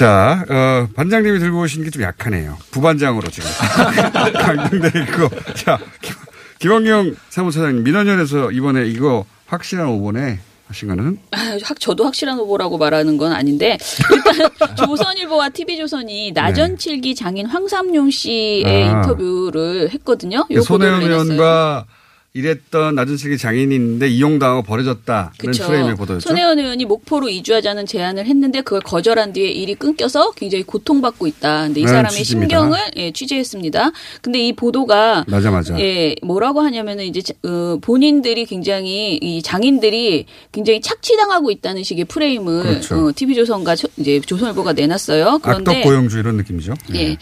자, 0.00 0.44
어, 0.48 0.88
반장님이 0.94 1.38
들고 1.40 1.60
오신 1.60 1.84
게 1.84 1.90
좀 1.90 2.02
약하네요. 2.02 2.56
부반장으로 2.70 3.28
지금. 3.28 3.50
강등돼 4.32 4.88
있고. 5.02 5.28
자, 5.54 5.78
김- 6.00 6.14
김원경 6.58 7.16
사무처장님, 7.28 7.84
민원연에서 7.84 8.50
이번에 8.52 8.86
이거 8.86 9.26
확실한 9.46 9.86
5번에 9.88 10.38
하신 10.68 10.88
거는? 10.88 11.18
아, 11.32 11.36
확 11.64 11.78
저도 11.80 12.04
확실한 12.06 12.38
후보라고 12.38 12.78
말하는 12.78 13.18
건 13.18 13.32
아닌데 13.32 13.76
일단 14.10 14.76
조선일보와 14.86 15.50
TV조선이 15.50 16.32
나전칠기 16.32 17.14
장인 17.14 17.44
황삼용 17.46 18.10
씨의 18.10 18.62
네. 18.62 18.88
아. 18.88 18.96
인터뷰를 19.02 19.90
했거든요. 19.90 20.46
요 20.50 20.60
손혜원. 20.62 21.02
의원과 21.02 21.84
층의 23.16 23.38
장인이 23.38 23.74
있는데 23.74 24.08
이용당하고 24.08 24.62
버려졌다는 24.62 25.30
그쵸. 25.36 25.66
프레임의 25.66 25.96
보도였죠. 25.96 26.28
손혜원 26.28 26.60
의원이 26.60 26.84
목포로 26.84 27.28
이주하자는 27.28 27.86
제안을 27.86 28.24
했는데 28.26 28.60
그걸 28.60 28.80
거절한 28.82 29.32
뒤에 29.32 29.48
일이 29.50 29.74
끊겨서 29.74 30.30
굉장히 30.32 30.62
고통받고 30.62 31.26
있다. 31.26 31.64
근데 31.64 31.80
이 31.80 31.84
라는 31.84 31.96
사람의 31.98 32.18
취지입니다. 32.18 32.56
심경을 32.56 32.78
예, 32.96 33.10
취재했습니다. 33.12 33.90
근데 34.22 34.46
이 34.46 34.52
보도가 34.52 35.24
맞아, 35.26 35.50
맞아. 35.50 35.76
예, 35.80 36.14
뭐라고 36.22 36.60
하냐면은 36.60 37.04
이제 37.06 37.20
자- 37.20 37.34
어, 37.42 37.78
본인들이 37.80 38.46
굉장히 38.46 39.16
이 39.20 39.42
장인들이 39.42 40.26
굉장히 40.52 40.80
착취당하고 40.80 41.50
있다는 41.50 41.82
식의 41.82 42.04
프레임을 42.04 42.62
그렇죠. 42.62 43.08
어, 43.08 43.12
TV조선과 43.14 43.74
조- 43.74 43.88
이제 43.96 44.20
조선일보가 44.20 44.74
내놨어요. 44.74 45.40
그런데 45.42 45.70
악덕 45.78 45.82
고용주 45.82 46.20
이런 46.20 46.36
느낌이죠. 46.36 46.74
예. 46.94 47.16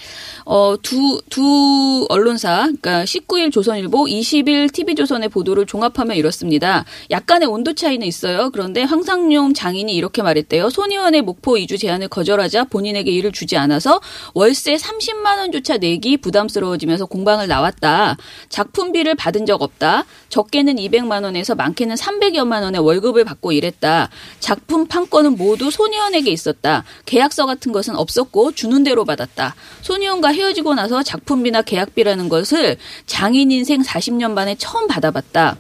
어, 0.44 0.74
두, 0.82 1.20
두 1.30 2.04
언론사, 2.10 2.64
그러니까 2.80 3.04
19일 3.04 3.50
조선일보, 3.52 4.04
20일 4.06 4.70
TV 4.72 4.97
조선의 4.98 5.28
보도를 5.28 5.64
종합하면 5.64 6.16
이렇습니다. 6.16 6.84
약간의 7.12 7.46
온도 7.46 7.72
차이는 7.72 8.04
있어요. 8.04 8.50
그런데 8.50 8.82
황상용 8.82 9.54
장인이 9.54 9.94
이렇게 9.94 10.22
말했대요. 10.22 10.70
손의원의 10.70 11.22
목포 11.22 11.56
이주 11.56 11.78
제안을 11.78 12.08
거절하자 12.08 12.64
본인에게 12.64 13.12
일을 13.12 13.30
주지 13.30 13.56
않아서 13.56 14.00
월세 14.34 14.74
30만 14.74 15.38
원조차 15.38 15.76
내기 15.76 16.16
부담스러워지면서 16.16 17.06
공방을 17.06 17.46
나왔다. 17.46 18.16
작품비를 18.48 19.14
받은 19.14 19.46
적 19.46 19.62
없다. 19.62 20.04
적게는 20.30 20.76
200만 20.76 21.22
원에서 21.22 21.54
많게는 21.54 21.94
300여만 21.94 22.62
원의 22.62 22.80
월급을 22.80 23.24
받고 23.24 23.52
일했다. 23.52 24.08
작품 24.40 24.88
판권은 24.88 25.36
모두 25.36 25.70
손의원에게 25.70 26.32
있었다. 26.32 26.82
계약서 27.06 27.46
같은 27.46 27.70
것은 27.70 27.94
없었고 27.94 28.52
주는 28.52 28.82
대로 28.82 29.04
받았다. 29.04 29.54
손의원과 29.82 30.30
헤어지고 30.30 30.74
나서 30.74 31.04
작품비나 31.04 31.62
계약비라는 31.62 32.28
것을 32.28 32.78
장인 33.06 33.52
인생 33.52 33.80
40년 33.80 34.32
만에 34.32 34.56
처음 34.56 34.87
받아봤다. 34.88 35.56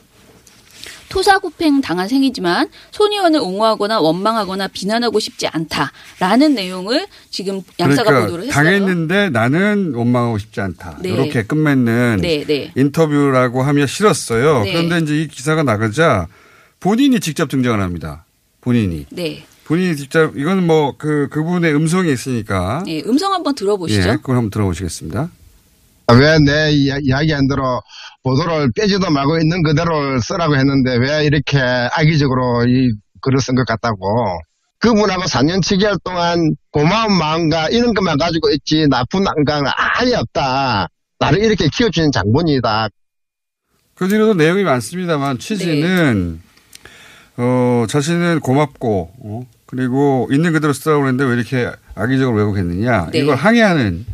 토사구팽 1.08 1.80
당한 1.80 2.06
생이지만 2.08 2.68
손 2.90 3.12
의원을 3.12 3.40
옹호하거나 3.40 4.00
원망하거나 4.00 4.68
비난하고 4.68 5.20
싶지 5.20 5.46
않다라는 5.46 6.54
내용을 6.54 7.06
지금 7.30 7.62
양사가 7.78 8.04
그러니까 8.04 8.26
보도를 8.26 8.46
했어요. 8.48 8.64
당했는데 8.64 9.30
나는 9.30 9.94
원망하고 9.94 10.36
싶지 10.38 10.60
않다. 10.60 10.98
네. 11.00 11.10
이렇게 11.10 11.44
끝맺는 11.44 12.18
네, 12.20 12.44
네. 12.46 12.72
인터뷰라고 12.76 13.62
하며 13.62 13.86
싫었어요. 13.86 14.64
네. 14.64 14.72
그런데 14.72 14.98
이제 14.98 15.22
이 15.22 15.28
기사가 15.28 15.62
나가자 15.62 16.26
본인이 16.80 17.20
직접 17.20 17.48
등장을 17.48 17.80
합니다. 17.80 18.26
본인이. 18.60 19.06
네. 19.10 19.44
본인이 19.64 19.96
직접 19.96 20.36
이건 20.36 20.66
뭐 20.66 20.94
그 20.98 21.28
그분의 21.30 21.74
음성이 21.74 22.12
있으니까 22.12 22.82
예, 22.86 23.02
음성 23.06 23.32
한번 23.32 23.54
들어보시죠. 23.54 24.08
예, 24.08 24.16
그걸 24.16 24.36
한번 24.36 24.50
들어보시겠습니다. 24.50 25.30
왜 26.14 26.38
내 26.38 26.70
이야기 26.72 27.34
안 27.34 27.46
들어 27.48 27.80
보도를 28.22 28.70
빼지도 28.74 29.10
말고 29.10 29.38
있는 29.38 29.62
그대로 29.62 30.18
쓰라고 30.20 30.56
했는데 30.56 30.96
왜 30.96 31.24
이렇게 31.24 31.58
악의적으로 31.60 32.64
이 32.66 32.90
글을 33.20 33.40
쓴 33.40 33.54
것 33.54 33.66
같다고. 33.66 33.98
그분하고 34.80 35.22
4년 35.22 35.60
7개월 35.60 35.98
동안 36.04 36.54
고마운 36.70 37.12
마음과 37.18 37.68
이런 37.70 37.92
것만 37.94 38.16
가지고 38.16 38.50
있지 38.50 38.86
나쁜 38.88 39.26
안감은 39.26 39.70
아예 39.76 40.14
없다. 40.14 40.88
나를 41.18 41.42
이렇게 41.42 41.68
키워주는 41.68 42.12
장본이다. 42.12 42.88
그 43.96 44.06
뒤로도 44.08 44.34
내용이 44.34 44.62
많습니다만 44.62 45.38
취지는 45.40 46.40
어 47.36 47.84
자신은 47.88 48.40
고맙고 48.40 49.12
어, 49.24 49.46
그리고 49.66 50.28
있는 50.30 50.52
그대로 50.52 50.72
쓰라고 50.72 51.02
그랬는데 51.02 51.24
왜 51.24 51.34
이렇게 51.36 51.70
악의적으로 51.96 52.36
왜곡했느냐 52.38 53.10
네. 53.12 53.18
이걸 53.18 53.34
항의하는 53.34 54.06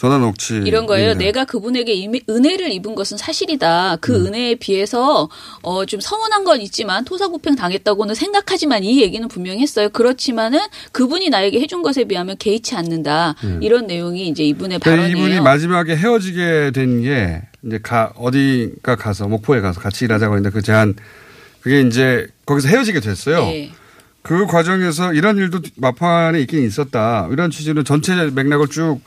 전화 0.00 0.16
녹취 0.16 0.54
이런 0.54 0.86
거예요. 0.86 1.12
내가 1.12 1.44
그분에게 1.44 1.92
이미 1.92 2.22
은혜를 2.26 2.72
입은 2.72 2.94
것은 2.94 3.18
사실이다. 3.18 3.98
그 4.00 4.16
음. 4.16 4.26
은혜에 4.28 4.54
비해서 4.54 5.28
어 5.62 5.84
좀 5.84 6.00
서운한 6.00 6.44
건 6.44 6.62
있지만 6.62 7.04
토사구팽 7.04 7.54
당했다고는 7.54 8.14
생각하지만 8.14 8.82
이 8.82 9.02
얘기는 9.02 9.26
분명히 9.28 9.60
했어요. 9.60 9.90
그렇지만은 9.90 10.58
그분이 10.92 11.28
나에게 11.28 11.60
해준 11.60 11.82
것에 11.82 12.04
비하면 12.04 12.38
개의치 12.38 12.74
않는다. 12.76 13.34
음. 13.44 13.58
이런 13.62 13.86
내용이 13.86 14.28
이제 14.28 14.42
이분의 14.42 14.78
그러니까 14.78 15.02
발언이에요. 15.02 15.26
이분이 15.26 15.40
마지막에 15.42 15.94
헤어지게 15.96 16.70
된 16.74 17.02
게 17.02 17.42
이제 17.66 17.78
가 17.82 18.12
어디가 18.16 18.96
가서 18.96 19.28
목포에 19.28 19.60
가서 19.60 19.80
같이 19.82 20.06
일하자고 20.06 20.34
했는데 20.34 20.54
그 20.54 20.62
제안 20.62 20.94
그게 21.60 21.82
이제 21.82 22.26
거기서 22.46 22.68
헤어지게 22.68 23.00
됐어요. 23.00 23.40
네. 23.44 23.70
그 24.22 24.46
과정에서 24.46 25.12
이런 25.12 25.36
일도 25.36 25.60
마판에 25.76 26.40
있긴 26.40 26.64
있었다. 26.64 27.28
이런 27.32 27.50
취지는 27.50 27.84
전체 27.84 28.14
맥락을 28.30 28.68
쭉 28.68 29.00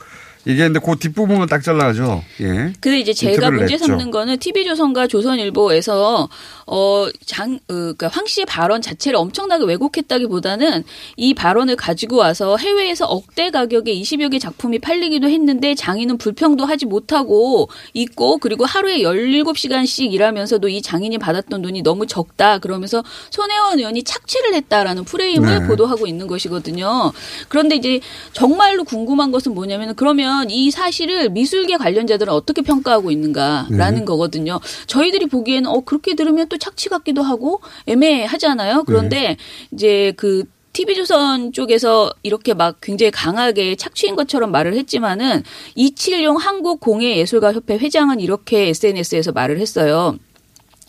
얘기했는데 0.46 0.84
그 0.84 0.98
뒷부분만 0.98 1.48
딱 1.48 1.62
잘라가죠. 1.62 2.22
예. 2.40 2.72
근데 2.80 3.00
이제 3.00 3.12
제가 3.12 3.50
문제 3.50 3.74
냈죠. 3.74 3.86
삼는 3.86 4.10
거는 4.10 4.38
TV조선과 4.38 5.06
조선일보에서 5.06 6.28
어 6.66 7.08
장 7.26 7.54
어, 7.54 7.58
그러니까 7.68 8.08
황 8.08 8.26
씨의 8.26 8.46
발언 8.46 8.80
자체를 8.82 9.16
엄청나게 9.18 9.64
왜곡했다기 9.64 10.26
보다는 10.26 10.84
이 11.16 11.34
발언을 11.34 11.76
가지고 11.76 12.16
와서 12.16 12.56
해외에서 12.56 13.06
억대 13.06 13.50
가격에 13.50 13.94
20여 13.94 14.30
개 14.30 14.38
작품이 14.38 14.78
팔리기도 14.78 15.28
했는데 15.28 15.74
장인은 15.74 16.18
불평도 16.18 16.64
하지 16.64 16.86
못하고 16.86 17.68
있고 17.92 18.38
그리고 18.38 18.64
하루에 18.64 18.98
17시간씩 18.98 20.12
일하면서도 20.12 20.68
이 20.68 20.82
장인이 20.82 21.18
받았던 21.18 21.62
돈이 21.62 21.82
너무 21.82 22.06
적다 22.06 22.58
그러면서 22.58 23.02
손혜원 23.30 23.78
의원이 23.78 24.04
착취를 24.04 24.54
했다라는 24.54 25.04
프레임을 25.04 25.60
네. 25.60 25.66
보도하고 25.66 26.06
있는 26.06 26.26
것이거든요. 26.26 27.12
그런데 27.48 27.76
이제 27.76 28.00
정말로 28.32 28.84
궁금한 28.84 29.30
것은 29.32 29.54
뭐냐면 29.54 29.94
그러면 29.94 30.33
이 30.50 30.70
사실을 30.70 31.30
미술계 31.30 31.76
관련자들은 31.76 32.32
어떻게 32.32 32.62
평가하고 32.62 33.10
있는가라는 33.10 34.00
네. 34.00 34.04
거거든요. 34.04 34.60
저희들이 34.86 35.26
보기에는 35.26 35.70
어 35.70 35.80
그렇게 35.80 36.14
들으면 36.14 36.48
또 36.48 36.58
착취 36.58 36.88
같기도 36.88 37.22
하고 37.22 37.60
애매하잖아요. 37.86 38.84
그런데 38.84 39.36
이제 39.72 40.12
그 40.16 40.44
TV조선 40.74 41.52
쪽에서 41.52 42.12
이렇게 42.22 42.52
막 42.52 42.78
굉장히 42.82 43.10
강하게 43.12 43.76
착취인 43.76 44.16
것처럼 44.16 44.50
말을 44.50 44.74
했지만은 44.74 45.44
이칠용 45.76 46.36
한국공예예술가협회 46.36 47.78
회장은 47.78 48.20
이렇게 48.20 48.68
SNS에서 48.68 49.32
말을 49.32 49.60
했어요. 49.60 50.18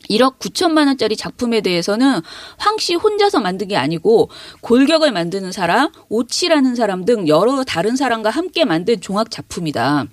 1억 0.09 0.39
9천만 0.39 0.87
원짜리 0.87 1.15
작품에 1.15 1.61
대해서는 1.61 2.21
황 2.57 2.75
씨 2.77 2.93
혼자서 2.95 3.39
만든 3.39 3.67
게 3.67 3.77
아니고 3.77 4.29
골격을 4.61 5.11
만드는 5.11 5.51
사람, 5.51 5.91
오치라는 6.09 6.75
사람 6.75 7.05
등 7.05 7.27
여러 7.27 7.63
다른 7.63 7.95
사람과 7.95 8.29
함께 8.29 8.65
만든 8.65 8.99
종합 9.01 9.31
작품이다. 9.31 10.05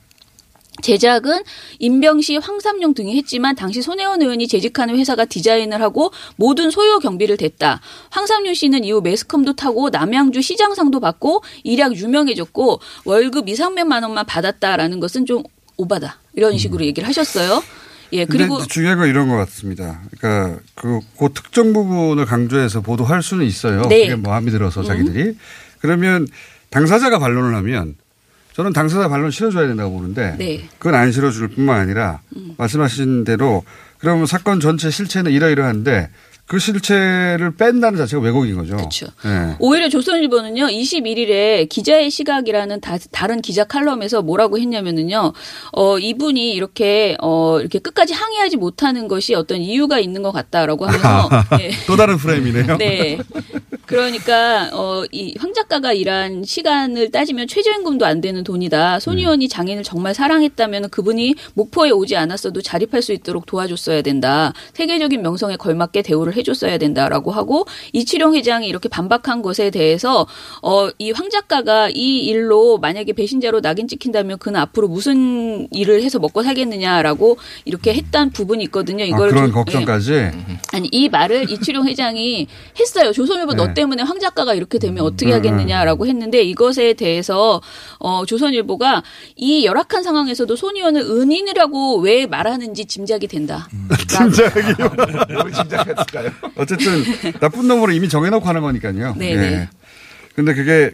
제작은 0.81 1.43
임병시, 1.81 2.37
황삼용 2.39 2.95
등이 2.95 3.17
했지만 3.19 3.55
당시 3.55 3.83
손혜원 3.83 4.23
의원이 4.23 4.49
재직하는 4.49 4.97
회사가 4.97 5.27
디자인을 5.27 5.83
하고 5.83 6.13
모든 6.37 6.71
소요 6.71 6.99
경비를 6.99 7.37
댔다. 7.37 7.81
황삼용 8.11 8.55
씨는 8.55 8.85
이후 8.85 9.01
매스컴도 9.03 9.55
타고 9.55 9.91
남양주 9.91 10.41
시장상도 10.41 11.01
받고 11.01 11.43
일약 11.65 11.95
유명해졌고 11.95 12.81
월급 13.05 13.49
2, 13.49 13.55
300만 13.55 14.03
원만 14.03 14.25
받았다라는 14.25 14.99
것은 15.01 15.27
좀 15.27 15.43
오바다. 15.77 16.21
이런 16.35 16.57
식으로 16.57 16.85
얘기를 16.87 17.07
하셨어요. 17.09 17.63
예, 18.13 18.25
그리고 18.25 18.65
중요한 18.67 18.99
건 18.99 19.09
이런 19.09 19.29
것 19.29 19.37
같습니다. 19.37 20.01
그러니까 20.19 20.61
그, 20.75 21.01
그 21.19 21.29
특정 21.35 21.73
부분을 21.73 22.27
강조해서 22.27 22.81
보도할 22.81 23.23
수는 23.23 23.47
있어요. 23.47 23.83
네. 23.89 24.09
그게 24.09 24.17
마음이 24.17 24.51
들어서 24.51 24.81
음. 24.81 24.87
자기들이. 24.87 25.37
그러면 25.81 26.27
당사자가 26.71 27.19
반론을 27.19 27.55
하면 27.57 27.97
저는 28.55 28.73
당사자 28.73 29.09
반론 29.09 29.31
실어줘야 29.31 29.67
된다고 29.67 29.93
보는데 29.93 30.37
네. 30.39 30.69
그건 30.79 30.95
안 30.95 31.11
실어줄 31.11 31.49
뿐만 31.49 31.81
아니라 31.81 32.21
말씀하신 32.59 33.25
대로 33.25 33.65
그러면 33.99 34.27
사건 34.27 34.61
전체 34.61 34.91
실체는 34.91 35.33
이러이러한데 35.33 36.11
그 36.53 36.59
실체를 36.59 37.57
뺀다는 37.57 37.97
자체가 37.97 38.23
왜곡인 38.23 38.57
거죠. 38.57 38.77
그렇죠. 38.77 39.07
네. 39.25 39.57
오히려 39.59 39.89
조선일보는요, 39.89 40.67
21일에 40.67 41.67
기자의 41.67 42.11
시각이라는 42.11 42.79
다, 42.83 43.27
른 43.27 43.41
기자 43.41 43.65
칼럼에서 43.65 44.21
뭐라고 44.21 44.59
했냐면은요, 44.59 45.33
어, 45.73 45.99
이분이 45.99 46.53
이렇게, 46.53 47.17
어, 47.23 47.59
이렇게 47.59 47.79
끝까지 47.79 48.13
항의하지 48.13 48.59
못하는 48.59 49.09
것이 49.09 49.35
어떤 49.35 49.63
이유가 49.63 49.99
있는 49.99 50.23
것 50.23 50.31
같다라고 50.31 50.85
하면서, 50.85 51.31
예. 51.59 51.71
또 51.87 51.97
다른 51.97 52.19
프레임이네요. 52.19 52.77
네. 52.77 53.17
그러니까 53.87 54.69
어, 54.75 55.05
이 55.11 55.35
황 55.41 55.53
작가가 55.55 55.93
일한 55.93 56.45
시간을 56.45 57.11
따지면 57.11 57.49
최저임금도 57.49 58.05
안 58.07 58.21
되는 58.21 58.45
돈이다. 58.45 59.01
손 59.01 59.17
네. 59.17 59.23
의원이 59.23 59.49
장인을 59.49 59.83
정말 59.83 60.15
사랑했다면 60.15 60.91
그분이 60.91 61.35
목포에 61.55 61.91
오지 61.91 62.17
않았어도 62.17 62.61
자립할 62.63 63.03
수 63.03 63.13
있도록 63.13 63.47
도와줬어야 63.47 64.03
된다. 64.03 64.53
세계적인 64.75 65.23
명성에 65.23 65.57
걸맞게 65.57 66.03
대우를 66.03 66.37
해 66.37 66.42
줬어야 66.43 66.79
된다라고 66.79 67.31
하고 67.31 67.67
이치룡 67.93 68.35
회장이 68.35 68.67
이렇게 68.69 68.89
반박한 68.89 69.43
것에 69.43 69.71
대해서 69.71 70.27
어, 70.63 70.89
이 70.99 71.13
황 71.13 71.29
작가가 71.31 71.89
이 71.91 72.21
일로 72.25 72.79
만약에 72.79 73.13
배신자로 73.13 73.61
낙인 73.61 73.87
찍힌다면 73.87 74.39
그는 74.39 74.59
앞으로 74.61 74.89
무슨 74.89 75.69
일을 75.73 76.03
해서 76.03 76.19
먹고 76.19 76.43
살겠느냐라고 76.43 77.37
이렇게 77.65 77.93
했던 77.95 78.31
부분이 78.31 78.65
있거든요. 78.65 79.05
아, 79.05 79.07
이걸 79.07 79.31
그런 79.31 79.49
조- 79.49 79.53
걱정까지. 79.55 80.13
예. 80.15 80.33
아니 80.73 80.89
이 80.91 81.09
말을 81.09 81.51
이치룡 81.51 81.87
회장이 81.87 82.47
했어요. 82.81 83.13
조선일보 83.13 83.55
너 83.55 83.67
네. 83.69 83.75
때문에 83.75 84.03
황 84.03 84.19
작가가 84.19 84.55
이렇게 84.55 84.79
되면 84.79 85.05
어떻게 85.05 85.31
음, 85.33 85.35
하겠느냐라고 85.37 86.07
했는데 86.07 86.43
이것에 86.43 86.95
대해서 86.95 87.61
어 87.99 88.25
조선일보가 88.27 89.03
이 89.37 89.65
열악한 89.67 90.03
상황에서도 90.03 90.57
손 90.57 90.77
의원을 90.77 91.03
은인이라고 91.03 91.99
왜 92.01 92.27
말하는지 92.27 92.87
짐작이 92.87 93.27
된다. 93.29 93.69
짐작이요. 94.09 94.91
뭘 95.29 95.53
짐작했을까요? 95.53 96.22
어쨌든 96.57 97.03
나쁜 97.41 97.69
놈으로 97.69 97.93
이미 97.93 98.09
정해놓고 98.09 98.47
하는 98.47 98.61
거니까요. 98.63 99.15
네, 99.17 99.37
네. 99.37 99.69
근데 100.35 100.55
그게 100.55 100.93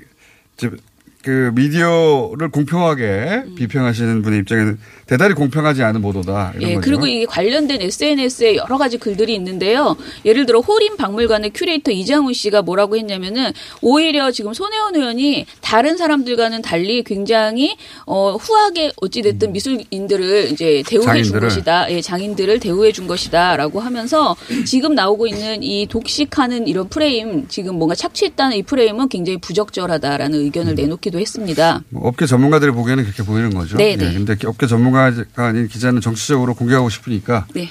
그 1.22 1.50
미디어를 1.54 2.50
공평하게 2.50 3.42
음. 3.46 3.54
비평하시는 3.57 4.22
분의 4.22 4.38
입장에는 4.40 4.78
대단히 5.07 5.35
공평하지 5.35 5.83
않은 5.83 6.00
보도다 6.00 6.52
이런 6.57 6.70
예, 6.70 6.74
거죠. 6.76 6.85
그리고 6.85 7.07
이게 7.07 7.26
관련된 7.26 7.81
SNS에 7.83 8.57
여러 8.57 8.78
가지 8.78 8.98
글들이 8.98 9.35
있는데요. 9.35 9.96
예를 10.24 10.46
들어 10.46 10.61
호림 10.61 10.96
박물관의 10.96 11.50
큐레이터 11.54 11.90
이장훈 11.90 12.35
씨가 12.35 12.62
뭐라고 12.62 12.96
했냐면은 12.96 13.50
오히려 13.81 14.31
지금 14.31 14.54
손혜원 14.54 14.94
의원이 14.94 15.46
다른 15.61 15.96
사람들과는 15.96 16.62
달리 16.62 17.02
굉장히 17.02 17.76
어 18.07 18.37
후하게 18.37 18.92
어찌 19.00 19.22
됐든 19.22 19.52
미술인들을 19.52 20.52
이제 20.52 20.83
대우해 20.87 21.00
준 21.00 21.00
음. 21.00 21.04
장인들을. 21.07 21.40
것이다. 21.48 21.90
예, 21.90 22.00
장인들을 22.00 22.61
대우해 22.61 22.92
준 22.92 23.07
것이다라고 23.07 23.81
하면서 23.81 24.37
지금 24.66 24.94
나오고 24.94 25.26
있는 25.26 25.62
이 25.62 25.87
독식하는 25.87 26.68
이런 26.68 26.88
프레임 26.88 27.48
지금 27.48 27.76
뭔가 27.76 27.94
착취했다는 27.94 28.57
이 28.57 28.62
프레임은 28.62 29.09
굉장히 29.09 29.38
부적절하다라는 29.38 30.38
의견을 30.38 30.74
내놓기도 30.74 31.17
했습니다. 31.20 31.83
뭐 31.90 32.09
업계 32.09 32.26
전문가들이 32.26 32.70
보기에는 32.72 33.04
그렇게 33.04 33.22
보이는 33.22 33.50
거죠. 33.50 33.76
네, 33.76 33.92
예, 33.92 33.96
네. 33.96 34.12
근데 34.12 34.37
업계 34.46 34.66
전문가가 34.66 35.24
아닌 35.37 35.68
기자는 35.68 36.00
정치적으로 36.00 36.54
공개하고 36.54 36.88
싶으니까 36.88 37.46
네. 37.54 37.68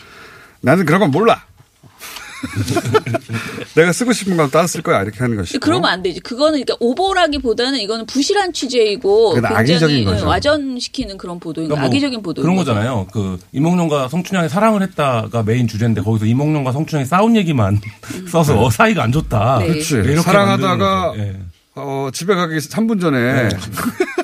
나는 0.62 0.86
그런 0.86 1.00
건 1.00 1.12
몰라. 1.12 1.44
내가 3.76 3.92
쓰고 3.92 4.14
싶은 4.14 4.38
건 4.38 4.50
따로 4.50 4.68
쓸 4.68 4.82
거야 4.82 5.02
이렇게 5.02 5.20
하는 5.20 5.38
것이고. 5.38 5.60
그러면 5.60 5.90
안 5.90 6.02
되지. 6.04 6.20
그거는 6.20 6.64
그러니까 6.64 6.76
오보라기보다는 6.80 7.80
이거는 7.80 8.06
부실한 8.06 8.54
취재이고 8.54 9.34
굉장히 9.34 9.56
악의적인 9.56 10.06
거죠. 10.06 10.28
와전시키는 10.28 11.18
그런 11.18 11.40
보도인 11.40 11.68
그러니까 11.68 11.82
뭐 11.82 11.90
악의적인 11.90 12.22
보도 12.22 12.42
그런 12.42 12.56
거잖아요. 12.56 13.08
그 13.12 13.40
이몽룡과 13.54 14.10
성춘향이 14.10 14.50
사랑을 14.50 14.82
했다가 14.84 15.44
메인 15.44 15.68
주제인데 15.68 16.02
거기서 16.02 16.26
이몽룡과 16.26 16.72
성춘향이 16.72 17.06
싸운 17.06 17.36
얘기만 17.36 17.82
써서 18.30 18.60
어, 18.60 18.70
사이가 18.70 19.04
안 19.04 19.12
좋다. 19.12 19.60
네. 19.60 19.68
그렇지. 19.68 19.96
이렇게 19.96 20.22
사랑하다가 20.22 21.12
거죠. 21.12 21.22
예. 21.22 21.36
어, 21.78 22.10
집에 22.12 22.36
가기 22.36 22.58
3분 22.58 23.00
전에 23.00 23.50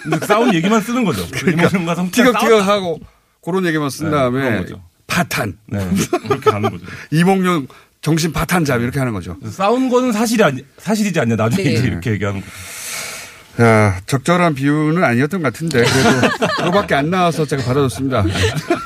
근데 0.04 0.26
싸운 0.26 0.54
얘기만 0.54 0.82
쓰는 0.82 1.04
거죠. 1.06 1.26
이몽룡과 1.48 1.96
성춘향 1.96 2.34
티격태격하고 2.34 3.00
그런 3.44 3.66
얘기만 3.66 3.90
쓴 3.90 4.10
네, 4.10 4.12
다음에. 4.18 4.66
파탄. 5.08 5.58
네, 5.68 5.88
그렇게 6.28 6.50
가는 6.50 6.70
거죠. 6.70 6.86
이몽룡 7.12 7.68
정신 8.02 8.34
파탄잡 8.34 8.82
이렇게 8.82 9.00
하는 9.00 9.14
거죠. 9.14 9.38
싸운 9.50 9.90
거는 9.90 10.12
사실이 10.12 10.44
아니, 10.44 10.66
사실이지 10.78 11.20
않냐. 11.20 11.36
나중에 11.36 11.64
네. 11.64 11.70
이렇게 11.72 12.12
얘기하는 12.12 12.42
거. 12.42 13.64
야, 13.64 14.02
적절한 14.08 14.56
비유는 14.56 15.04
아니었던 15.04 15.42
것 15.44 15.54
같은데 15.54 15.84
그래도 15.84 16.28
그거밖에 16.58 16.96
안 16.96 17.10
나와서 17.12 17.46
제가 17.46 17.64
받아줬습니다. 17.64 18.24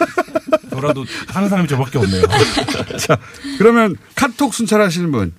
저라도 0.69 1.05
하는 1.29 1.49
사람이 1.49 1.67
저밖에 1.67 1.97
없네요. 1.97 2.21
자, 2.99 3.17
그러면 3.57 3.95
카톡 4.15 4.53
순찰하시는 4.53 5.11
분. 5.11 5.33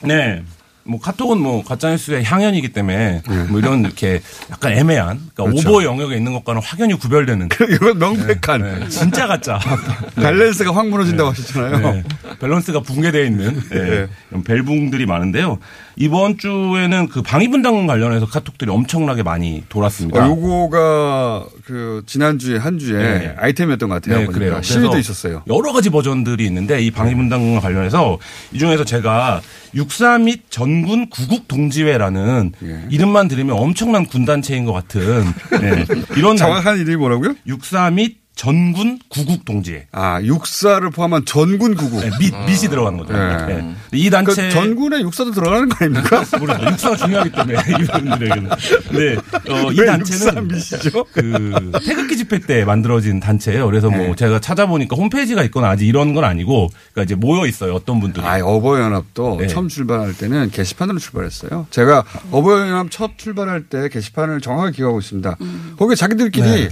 네. 0.00 0.42
뭐 0.84 1.00
카톡은 1.00 1.40
뭐 1.40 1.64
가짜뉴스의 1.64 2.24
향연이기 2.24 2.72
때문에 2.72 3.22
네. 3.26 3.44
뭐 3.44 3.58
이런 3.58 3.80
이렇게 3.84 4.20
약간 4.50 4.72
애매한 4.72 5.30
그러니까 5.34 5.44
그렇죠. 5.44 5.68
오보 5.68 5.84
영역에 5.84 6.16
있는 6.16 6.32
것과는 6.34 6.60
확연히 6.62 6.94
구별되는 6.94 7.48
이건 7.72 7.98
명백한 7.98 8.62
네, 8.80 8.88
진짜 8.88 9.26
가짜 9.26 9.58
밸런스가 10.16 10.74
확 10.74 10.86
무너진다고 10.88 11.30
하셨잖아요. 11.30 11.92
네. 11.92 12.02
밸런스가 12.38 12.80
붕괴되어 12.80 13.24
있는 13.24 13.60
네. 13.70 13.78
네. 13.78 14.06
이런 14.30 14.44
벨붕들이 14.44 15.06
많은데요. 15.06 15.58
이번 15.96 16.38
주에는 16.38 17.08
그 17.08 17.22
방위분담금 17.22 17.86
관련해서 17.86 18.26
카톡들이 18.26 18.70
엄청나게 18.70 19.22
많이 19.22 19.62
돌았습니다. 19.68 20.26
어, 20.26 20.28
요거가 20.28 21.46
그 21.64 22.02
지난주에 22.06 22.58
한 22.58 22.78
주에 22.78 23.02
네. 23.02 23.34
아이템이었던 23.38 23.88
것 23.88 24.02
같아요. 24.02 24.20
네. 24.20 24.26
그래요. 24.26 24.60
시위도 24.62 24.98
있었어요. 24.98 25.42
여러 25.46 25.72
가지 25.72 25.90
버전들이 25.90 26.44
있는데 26.46 26.80
이 26.82 26.90
방위분담금과 26.90 27.60
관련해서 27.60 28.18
이 28.52 28.58
중에서 28.58 28.84
제가 28.84 29.40
육사 29.74 30.18
및 30.18 30.42
전군 30.50 31.08
구국 31.10 31.48
동지회라는 31.48 32.52
예. 32.62 32.84
이름만 32.90 33.28
들으면 33.28 33.56
엄청난 33.56 34.06
군단체인 34.06 34.64
것 34.64 34.72
같은 34.72 35.24
네. 35.60 35.84
이런 36.16 36.36
정확한 36.38 36.78
이름이 36.78 36.96
뭐라고요? 36.96 37.34
육사 37.46 37.90
및 37.90 38.23
전군 38.36 38.98
구국 39.08 39.44
동지회. 39.44 39.86
아, 39.92 40.20
육사를 40.20 40.88
포함한 40.90 41.24
전군 41.24 41.76
구국. 41.76 42.00
네, 42.00 42.10
밑, 42.18 42.34
밑이 42.34 42.68
들어가는 42.68 42.98
거죠. 42.98 43.12
네. 43.12 43.46
네. 43.46 43.74
이 43.92 44.10
단체 44.10 44.34
그러니까 44.34 44.60
전군에 44.60 45.00
육사도 45.02 45.30
들어가는 45.30 45.68
거 45.68 45.76
아닙니까? 45.84 46.24
모르겠어요. 46.38 46.70
육사가 46.72 46.96
중요하기 46.96 47.30
때문에 47.30 47.54
이분들에게는. 47.80 48.50
근데 48.88 49.16
어, 49.50 49.72
이왜 49.72 49.86
단체는 49.86 50.50
육사 50.50 50.76
밑이죠? 50.76 51.04
그 51.12 51.72
태극기 51.86 52.16
집회 52.16 52.40
때 52.40 52.64
만들어진 52.64 53.20
단체예요. 53.20 53.66
그래서 53.66 53.88
뭐 53.88 53.98
네. 53.98 54.14
제가 54.16 54.40
찾아보니까 54.40 54.96
홈페이지가 54.96 55.44
있거나 55.44 55.68
아직 55.68 55.86
이런 55.86 56.12
건 56.12 56.24
아니고 56.24 56.70
그러니까 56.92 57.02
이제 57.04 57.14
모여 57.14 57.46
있어요. 57.46 57.74
어떤 57.74 58.00
분들이. 58.00 58.26
아, 58.26 58.40
어버이연합도 58.42 59.36
네. 59.42 59.46
처음 59.46 59.68
출발할 59.68 60.12
때는 60.16 60.50
게시판으로 60.50 60.98
출발했어요. 60.98 61.68
제가 61.70 62.02
어버이연합 62.32 62.90
첫 62.90 63.12
출발할 63.16 63.64
때 63.68 63.88
게시판을 63.88 64.40
정확하게 64.40 64.72
기억하고 64.76 64.98
있습니다. 64.98 65.36
거기 65.78 65.94
자기들끼리 65.94 66.44
네. 66.46 66.68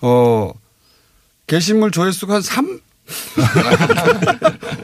어 0.00 0.52
게시물 1.48 1.90
조회수가 1.90 2.34
한 2.34 2.42
3? 2.42 2.80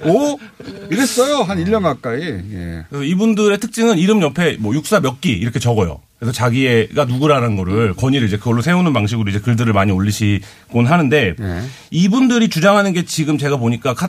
5? 0.04 0.38
이랬어요. 0.90 1.42
한 1.42 1.58
1년 1.62 1.82
가까이. 1.82 2.22
예. 2.22 2.84
그래서 2.88 3.04
이분들의 3.04 3.58
특징은 3.58 3.98
이름 3.98 4.22
옆에 4.22 4.56
뭐 4.58 4.74
육사 4.74 5.00
몇 5.00 5.20
기 5.20 5.30
이렇게 5.30 5.58
적어요. 5.58 6.00
그래서 6.18 6.32
자기가 6.32 7.04
누구라는 7.04 7.56
거를 7.56 7.94
권위를 7.94 8.26
이제 8.26 8.38
그걸로 8.38 8.62
세우는 8.62 8.92
방식으로 8.92 9.28
이제 9.30 9.40
글들을 9.40 9.72
많이 9.72 9.92
올리시곤 9.92 10.86
하는데 10.86 11.34
예. 11.38 11.62
이분들이 11.90 12.48
주장하는 12.48 12.92
게 12.94 13.04
지금 13.04 13.36
제가 13.36 13.58
보니까 13.58 13.92
카, 13.94 14.08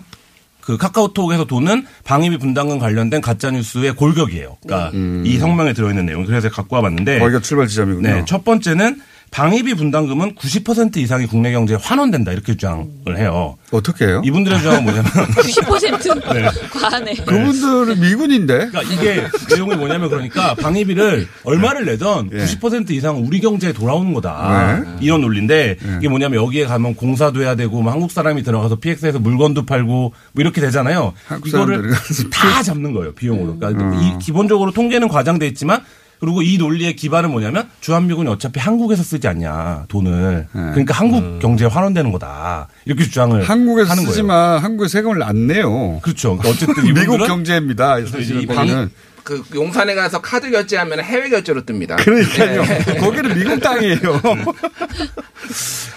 그 0.62 0.78
카카오톡에서 0.78 1.46
도는 1.46 1.86
방위비 2.06 2.38
분담금 2.38 2.80
관련된 2.80 3.20
가짜 3.22 3.52
뉴스의 3.52 3.96
골격이에요. 3.96 4.58
그러니까 4.65 4.91
이 5.26 5.38
성명에 5.38 5.74
들어있는 5.74 6.06
내용. 6.06 6.26
그래서 6.26 6.50
갖고 6.50 6.78
와봤는데 6.78 7.18
음. 7.18 7.20
거기가 7.20 7.41
출발 7.41 7.68
지점이군요. 7.68 8.08
네, 8.08 8.24
첫 8.26 8.46
번째는 8.46 9.02
방위비 9.36 9.74
분담금은 9.74 10.36
90% 10.36 10.95
이상이 10.95 11.26
국내 11.28 11.52
경제에 11.52 11.76
환원된다 11.76 12.32
이렇게 12.32 12.54
주장을 12.54 13.17
해요. 13.17 13.58
어떻게 13.71 14.06
해요? 14.06 14.21
이분들의 14.24 14.60
주장은 14.60 14.84
뭐냐면 14.86 15.12
90% 15.12 16.24
네. 16.34 16.50
과하네. 16.71 17.15
그분들은 17.15 18.00
미군인데. 18.00 18.69
그러니까 18.69 18.82
이게 18.84 19.28
내용이 19.54 19.76
뭐냐면 19.76 20.10
그러니까 20.10 20.56
방위비를 20.56 21.28
얼마를 21.43 21.84
내던 21.84 22.30
예. 22.32 22.45
90% 22.45 22.91
이상 22.91 23.26
우리 23.26 23.41
경제에 23.41 23.74
돌아오는 23.74 24.13
거다. 24.13 24.86
네. 24.86 24.98
이런 25.02 25.19
논리인데 25.19 25.78
예. 25.86 25.98
이게 25.98 26.08
뭐냐면 26.08 26.41
여기에 26.41 26.65
가면 26.67 26.95
공사도 26.95 27.41
해야 27.41 27.56
되고 27.56 27.82
뭐 27.82 27.91
한국 27.91 28.12
사람이 28.12 28.41
들어가서 28.41 28.78
PX에서 28.78 29.19
물건도 29.19 29.65
팔고 29.65 29.91
뭐 29.91 30.12
이렇게 30.38 30.62
되잖아요. 30.62 31.12
한국 31.28 31.50
이거를 31.50 31.91
다 32.32 32.63
잡는 32.63 32.93
거예요. 32.93 33.13
비용으로. 33.13 33.58
그러니까 33.60 33.84
음. 33.84 34.00
이 34.02 34.24
기본적으로 34.24 34.71
통계는 34.71 35.10
과장돼 35.10 35.45
있지만 35.48 35.82
그리고 36.19 36.41
이 36.41 36.58
논리의 36.58 36.95
기반은 36.95 37.32
뭐냐면 37.32 37.69
주한미군이 37.82 38.30
어차피 38.30 38.60
한국에서 38.60 39.04
쓰지 39.04 39.28
않냐 39.28 39.86
돈을 39.88 40.47
그러니까 40.51 40.93
한국 40.93 41.39
경제에 41.39 41.67
환원되는 41.67 42.12
거다 42.12 42.67
이렇게 42.86 43.04
주장을 43.04 43.39
네. 43.39 43.45
한국에서 43.45 43.91
하는 43.91 44.04
거예요. 44.04 44.12
쓰지만 44.12 44.60
한국에 44.60 44.88
세금을 44.89 45.23
안 45.23 45.47
내요. 45.47 45.99
그렇죠. 46.01 46.38
그러니까 46.38 46.49
어쨌든 46.65 46.93
미국 46.93 47.17
경제입니다. 47.17 47.99
이 47.99 48.45
거기는. 48.45 48.89
그 49.25 49.43
용산에 49.56 49.95
가서 49.95 50.21
카드 50.21 50.51
결제하면 50.51 51.00
해외 51.00 51.29
결제로 51.29 51.63
뜹니다. 51.63 51.98
그러니까요. 51.98 52.63
네. 52.63 52.98
거기는 53.02 53.35
미국 53.35 53.60
땅이에요. 53.60 54.21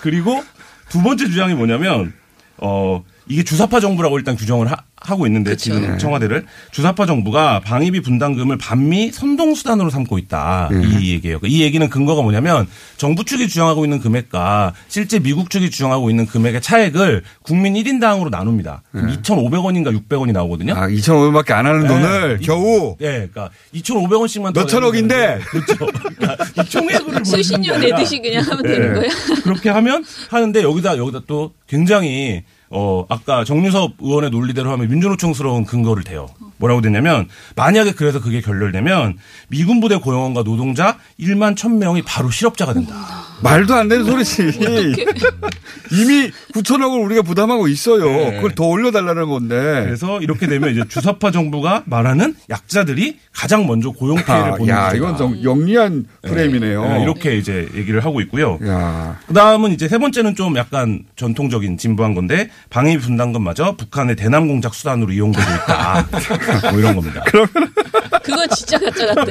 그리고 0.00 0.42
두 0.88 1.02
번째 1.02 1.26
주장이 1.26 1.52
뭐냐면 1.52 2.14
어 2.56 3.04
이게 3.28 3.42
주사파 3.42 3.80
정부라고 3.80 4.18
일단 4.18 4.36
규정을 4.36 4.68
하, 4.70 5.14
고 5.16 5.26
있는데 5.26 5.56
지금 5.56 5.80
네. 5.92 5.96
청와대를 5.98 6.44
주사파 6.72 7.06
정부가 7.06 7.60
방위비 7.60 8.00
분담금을 8.00 8.58
반미 8.58 9.12
선동 9.12 9.54
수단으로 9.54 9.90
삼고 9.90 10.18
있다 10.18 10.68
네. 10.72 10.82
이 11.00 11.12
얘기예요. 11.12 11.38
이 11.44 11.62
얘기는 11.62 11.88
근거가 11.88 12.20
뭐냐면 12.22 12.66
정부 12.96 13.24
측이 13.24 13.48
주장하고 13.48 13.84
있는 13.84 14.00
금액과 14.00 14.74
실제 14.88 15.18
미국 15.18 15.50
측이 15.50 15.70
주장하고 15.70 16.10
있는 16.10 16.26
금액의 16.26 16.60
차액을 16.62 17.22
국민 17.42 17.74
1인당으로 17.74 18.28
나눕니다. 18.30 18.82
2,500원인가 18.94 19.96
600원이 20.08 20.32
나오거든요. 20.32 20.74
아, 20.74 20.88
2,500원밖에 20.88 21.52
안 21.52 21.66
하는 21.66 21.82
네. 21.82 21.88
돈을 21.88 22.38
이- 22.42 22.46
겨우 22.46 22.96
예, 23.00 23.28
그러니까 23.32 23.50
2,500원씩만 23.74 24.52
몇 24.54 24.66
천억인데 24.66 25.38
그렇죠. 25.48 25.76
그러니까 25.86 26.44
이 26.62 26.68
총액을 26.68 27.24
수신료 27.24 27.76
내듯이 27.78 28.20
그냥 28.20 28.42
하면 28.44 28.62
네. 28.62 28.68
되는 28.72 28.94
거예요. 28.94 29.10
그렇게 29.44 29.70
하면 29.70 30.04
하는데 30.30 30.62
여기다 30.62 30.96
여기다 30.98 31.20
또 31.26 31.52
굉장히 31.66 32.42
어 32.70 33.06
아까 33.08 33.44
정유섭 33.44 33.92
의원의 34.00 34.30
논리대로 34.30 34.70
하면 34.72 34.88
민주노총스러운 34.88 35.64
근거를 35.64 36.04
대요. 36.04 36.28
뭐라고 36.58 36.80
되냐면 36.80 37.28
만약에 37.56 37.92
그래서 37.92 38.20
그게 38.20 38.40
결렬되면 38.40 39.18
미군 39.48 39.80
부대 39.80 39.96
고용원과 39.96 40.44
노동자 40.44 40.98
1만 41.18 41.56
1000명이 41.56 42.02
바로 42.06 42.30
실업자가 42.30 42.74
된다. 42.74 42.94
말도 43.42 43.74
안 43.74 43.88
되는 43.88 44.04
소리지. 44.04 44.42
이미 45.92 46.30
9천억을 46.54 47.04
우리가 47.04 47.22
부담하고 47.22 47.68
있어요. 47.68 48.04
네. 48.04 48.36
그걸 48.36 48.54
더 48.54 48.64
올려달라는 48.64 49.28
건데. 49.28 49.54
그래서 49.84 50.20
이렇게 50.20 50.46
되면 50.46 50.70
이제 50.70 50.82
주사파 50.88 51.30
정부가 51.30 51.84
말하는 51.86 52.34
약자들이 52.50 53.18
가장 53.32 53.66
먼저 53.66 53.90
고용 53.90 54.16
피해를 54.16 54.52
아, 54.52 54.54
보는 54.56 54.68
야, 54.68 54.80
문제다. 54.88 54.96
이건 54.96 55.16
좀 55.16 55.42
영리한 55.42 56.06
프레임이네요. 56.22 56.82
네, 56.84 57.02
이렇게 57.02 57.36
이제 57.36 57.68
얘기를 57.74 58.04
하고 58.04 58.20
있고요. 58.22 58.58
야. 58.66 59.18
그다음은 59.28 59.72
이제 59.72 59.88
세 59.88 59.98
번째는 59.98 60.34
좀 60.34 60.56
약간 60.56 61.04
전통적인 61.16 61.78
진부한 61.78 62.14
건데 62.14 62.50
방위 62.70 62.98
분담금마저 62.98 63.76
북한의 63.76 64.16
대남 64.16 64.48
공작 64.48 64.74
수단으로 64.74 65.12
이용되고 65.12 65.42
있다. 65.48 66.08
뭐 66.70 66.78
이런 66.78 66.94
겁니다. 66.94 67.22
그 67.26 67.46
거 68.36 68.46
진짜 68.54 68.78
가짜 68.78 69.06
같아. 69.06 69.24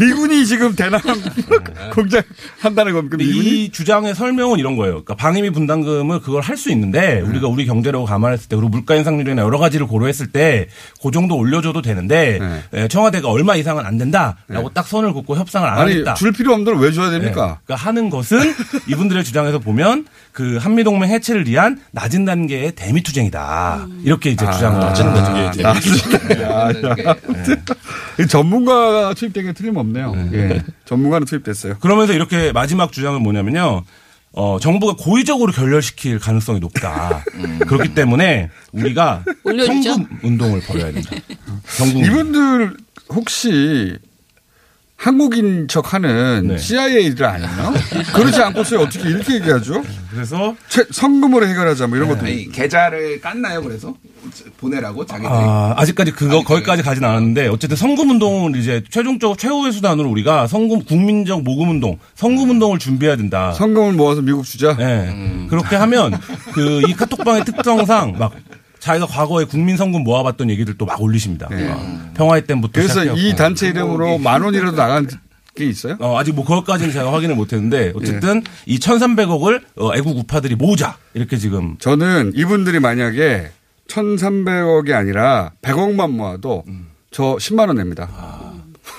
미군이 0.00 0.46
지금 0.46 0.74
대남 0.74 1.00
공작 1.94 2.24
한다는 2.60 2.92
겁니까? 2.92 3.16
미군이? 3.16 3.64
이 3.64 3.70
주장의 3.72 4.14
설명은 4.14 4.58
이런 4.58 4.76
거예요. 4.76 4.92
그러니까 5.04 5.14
방위비 5.16 5.50
분담금을 5.50 6.20
그걸 6.20 6.42
할 6.42 6.60
수 6.60 6.70
있는데 6.72 7.20
우리가 7.22 7.48
우리 7.48 7.64
경제라고 7.64 8.04
감안했을 8.04 8.48
때 8.50 8.56
그리고 8.56 8.68
물가 8.68 8.94
인상률이나 8.94 9.40
여러 9.42 9.58
가지를 9.58 9.86
고려했을 9.86 10.26
때 10.26 10.68
그 11.02 11.10
정도 11.10 11.36
올려줘도 11.36 11.80
되는데 11.82 12.38
에, 12.74 12.88
청와대가 12.88 13.28
얼마 13.30 13.56
이상은 13.56 13.86
안 13.86 13.96
된다라고 13.96 14.70
딱 14.74 14.86
선을 14.86 15.12
긋고 15.14 15.36
협상을 15.36 15.66
안 15.66 15.78
아니, 15.78 15.92
하겠다. 15.92 16.14
줄 16.14 16.32
필요 16.32 16.52
없는 16.52 16.64
돈을 16.66 16.78
왜 16.80 16.92
줘야 16.92 17.06
네. 17.10 17.18
됩니까? 17.18 17.58
그러니까 17.64 17.74
하는 17.86 18.10
것은 18.10 18.38
이분들의 18.88 19.24
주장에서 19.24 19.58
보면 19.58 20.06
그 20.32 20.58
한미동맹 20.60 21.08
해체를 21.08 21.48
위한 21.48 21.80
낮은 21.92 22.24
단계의 22.26 22.72
대미투쟁이다. 22.72 23.86
이렇게 24.04 24.30
이제 24.30 24.44
주장을 24.50 24.78
낮은. 24.78 25.14
단계의 25.14 25.50
대미투쟁. 25.52 26.42
야, 26.42 26.68
야. 26.68 27.14
이 28.20 28.26
전문가가 28.28 29.14
투입된 29.14 29.44
게 29.46 29.52
틀림없네요. 29.52 30.28
예. 30.32 30.62
전문가는 30.84 31.26
투입됐어요. 31.26 31.78
그러면서 31.78 32.12
이렇게 32.12 32.52
마지막 32.52 32.92
주장은 32.92 33.22
뭐냐면요. 33.22 33.84
어, 34.32 34.58
정부가 34.60 34.94
고의적으로 34.96 35.52
결렬시킬 35.52 36.20
가능성이 36.20 36.60
높다. 36.60 37.24
그렇기 37.66 37.94
때문에 37.94 38.50
우리가. 38.72 39.24
성금 39.44 40.06
운동을 40.22 40.60
벌여야 40.60 40.92
된다. 40.92 41.10
이분들 41.96 42.76
혹시 43.08 43.98
한국인 45.00 45.66
척 45.66 45.94
하는 45.94 46.48
네. 46.48 46.58
CIA들 46.58 47.24
아니에요? 47.24 47.72
그렇지 48.12 48.42
않고서 48.42 48.80
어떻게 48.82 49.08
이렇게 49.08 49.36
얘기하죠? 49.36 49.82
그래서 50.10 50.54
최- 50.68 50.84
성금으로 50.90 51.46
해결하자 51.46 51.86
뭐 51.86 51.96
이런 51.96 52.10
것도. 52.10 52.26
아니, 52.26 52.52
계좌를 52.52 53.18
깠나요? 53.22 53.62
그래서 53.64 53.94
보내라고 54.58 55.06
자기들이. 55.06 55.32
아, 55.32 55.72
아직까지 55.78 56.12
그거 56.12 56.42
거기까지 56.44 56.82
가진 56.82 57.02
않았는데 57.02 57.48
어쨌든 57.48 57.78
성금 57.78 58.10
운동을 58.10 58.54
이제 58.56 58.82
최종적 58.90 59.38
최후의 59.38 59.72
수단으로 59.72 60.10
우리가 60.10 60.46
성금 60.46 60.84
국민적 60.84 61.44
모금 61.44 61.70
운동, 61.70 61.98
성금 62.16 62.50
운동을 62.50 62.78
준비해야 62.78 63.16
된다. 63.16 63.52
성금을 63.52 63.94
모아서 63.94 64.20
미국 64.20 64.44
주자. 64.44 64.76
네. 64.76 65.46
그렇게 65.48 65.76
하면 65.76 66.12
그 66.52 66.82
이 66.86 66.92
카톡방의 66.92 67.44
특성상 67.46 68.16
막 68.18 68.32
자기가 68.80 69.06
과거에 69.06 69.44
국민 69.44 69.76
성금 69.76 70.02
모아봤던 70.04 70.50
얘기들 70.50 70.76
또막 70.78 71.00
올리십니다. 71.00 71.48
어, 71.52 72.10
평화의 72.16 72.46
땐부터 72.46 72.72
그래서 72.72 73.00
시작해갖고. 73.00 73.20
이 73.20 73.36
단체 73.36 73.68
이름으로 73.68 74.18
만 74.18 74.42
원이라도 74.42 74.76
나간 74.76 75.06
게 75.54 75.66
있어요? 75.66 75.96
어, 76.00 76.18
아직 76.18 76.34
뭐 76.34 76.44
그것까지는 76.44 76.92
제가 76.92 77.12
확인을 77.12 77.34
못했는데 77.36 77.92
어쨌든 77.94 78.42
이 78.66 78.78
1,300억을 78.78 79.62
어, 79.76 79.94
애국 79.94 80.16
우파들이 80.16 80.56
모으자 80.56 80.96
이렇게 81.14 81.36
지금 81.36 81.76
저는 81.78 82.32
이분들이 82.34 82.80
만약에 82.80 83.50
1,300억이 83.88 84.92
아니라 84.92 85.52
100억만 85.62 86.12
모아도 86.12 86.64
저 87.10 87.36
10만 87.36 87.66
원 87.68 87.76
냅니다. 87.76 88.08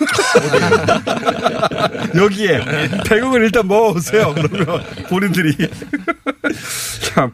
여기에 2.15 2.59
100억을 3.05 3.41
일단 3.43 3.67
모아오세요. 3.67 4.34
그러면 4.36 4.84
본인들이 5.09 5.55
참 7.13 7.32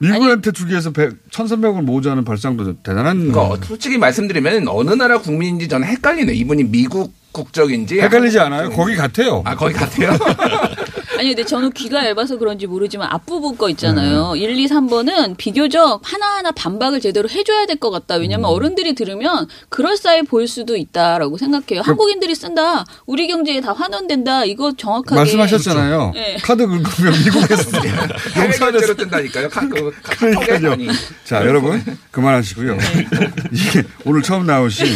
미국한테 0.00 0.50
주기 0.52 0.70
위해서 0.72 0.90
1,300억을 0.90 1.82
모으자는 1.82 2.24
발상도 2.24 2.82
대단한 2.82 3.30
그러니까 3.30 3.66
솔직히 3.66 3.98
말씀드리면 3.98 4.66
어느 4.68 4.90
나라 4.92 5.18
국민인지 5.18 5.68
저는 5.68 5.86
헷갈리네요. 5.86 6.34
이분이 6.34 6.64
미국 6.64 7.12
국적인지 7.32 8.00
헷갈리지 8.00 8.38
않아요? 8.40 8.70
거기 8.70 8.96
같아요. 8.96 9.42
아 9.44 9.54
거기 9.54 9.74
같아요. 9.74 10.12
아니 11.20 11.28
근데 11.28 11.44
저는 11.44 11.72
귀가 11.72 12.06
얇아서 12.08 12.38
그런지 12.38 12.66
모르지만 12.66 13.06
앞부분 13.10 13.58
거 13.58 13.68
있잖아요. 13.68 14.36
1, 14.36 14.58
2, 14.58 14.66
3번은 14.68 15.36
비교적 15.36 16.00
하나하나 16.02 16.50
반박을 16.50 16.98
제대로 17.00 17.28
해줘야 17.28 17.66
될 17.66 17.76
것 17.76 17.90
같다. 17.90 18.14
왜냐하면 18.14 18.46
어른들이 18.48 18.94
들으면 18.94 19.46
그럴싸해 19.68 20.22
보일 20.22 20.48
수도 20.48 20.76
있다라고 20.76 21.36
생각해요. 21.36 21.82
한국인들이 21.82 22.34
쓴다. 22.34 22.86
우리 23.04 23.26
경제에 23.26 23.60
다 23.60 23.74
환원된다. 23.74 24.44
이거 24.46 24.72
정확하게 24.74 25.14
말씀하셨잖아요. 25.14 26.12
네. 26.14 26.36
카드 26.42 26.66
긁으면 26.66 27.12
미국에서 27.24 27.70
해외 28.36 28.50
결제로 28.52 28.94
뜬다니까요. 28.96 29.48
카- 29.50 29.68
그 29.68 29.90
카톡에 30.02 30.30
그러니까요. 30.58 30.92
자, 31.24 31.44
여러분 31.44 31.82
그만하시고요. 32.12 32.78
이게 33.52 33.82
오늘 34.06 34.22
처음 34.22 34.46
나오신 34.46 34.86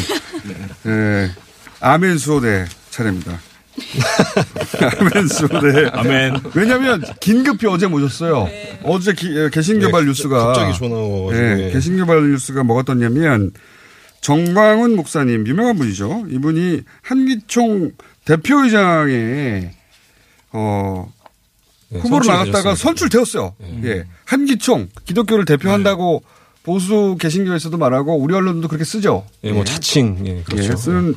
예, 0.86 1.30
아멘 1.80 2.16
수호대 2.16 2.64
차례입니다. 2.88 3.38
아멘 5.00 5.28
수호대. 5.28 5.88
아멘. 5.92 6.34
왜냐하면 6.54 7.02
긴급히 7.20 7.66
어제 7.66 7.86
모셨어요. 7.86 8.48
어제 8.84 9.12
기- 9.12 9.36
예, 9.36 9.50
개신교발 9.50 10.02
네, 10.02 10.08
뉴스가 10.08 10.46
갑자기 10.46 10.78
전화 10.78 10.94
와가지고. 10.96 11.34
예, 11.62 11.70
개신교발 11.72 12.30
뉴스가 12.30 12.62
뭐가 12.64 12.82
떴냐면 12.82 13.52
정광훈 14.20 14.96
목사님 14.96 15.46
유명한 15.46 15.76
분이죠. 15.76 16.26
이분이 16.30 16.80
한기총 17.02 17.92
대표의장에 18.24 19.70
어 20.52 21.12
네, 21.90 21.98
후보로 22.00 22.24
나갔다가. 22.26 22.74
선출되었어요. 22.74 23.54
예. 23.84 24.04
한기총 24.24 24.88
기독교를 25.04 25.44
대표한다고 25.44 26.22
보수 26.62 27.16
개신교에서도 27.20 27.76
말하고 27.76 28.16
우리 28.16 28.34
언론도 28.34 28.68
그렇게 28.68 28.84
쓰죠. 28.84 29.26
예, 29.44 29.52
뭐 29.52 29.64
자칭, 29.64 30.16
예, 30.24 30.42
그렇죠. 30.44 30.72
예, 30.72 30.76
쓰는 30.76 31.14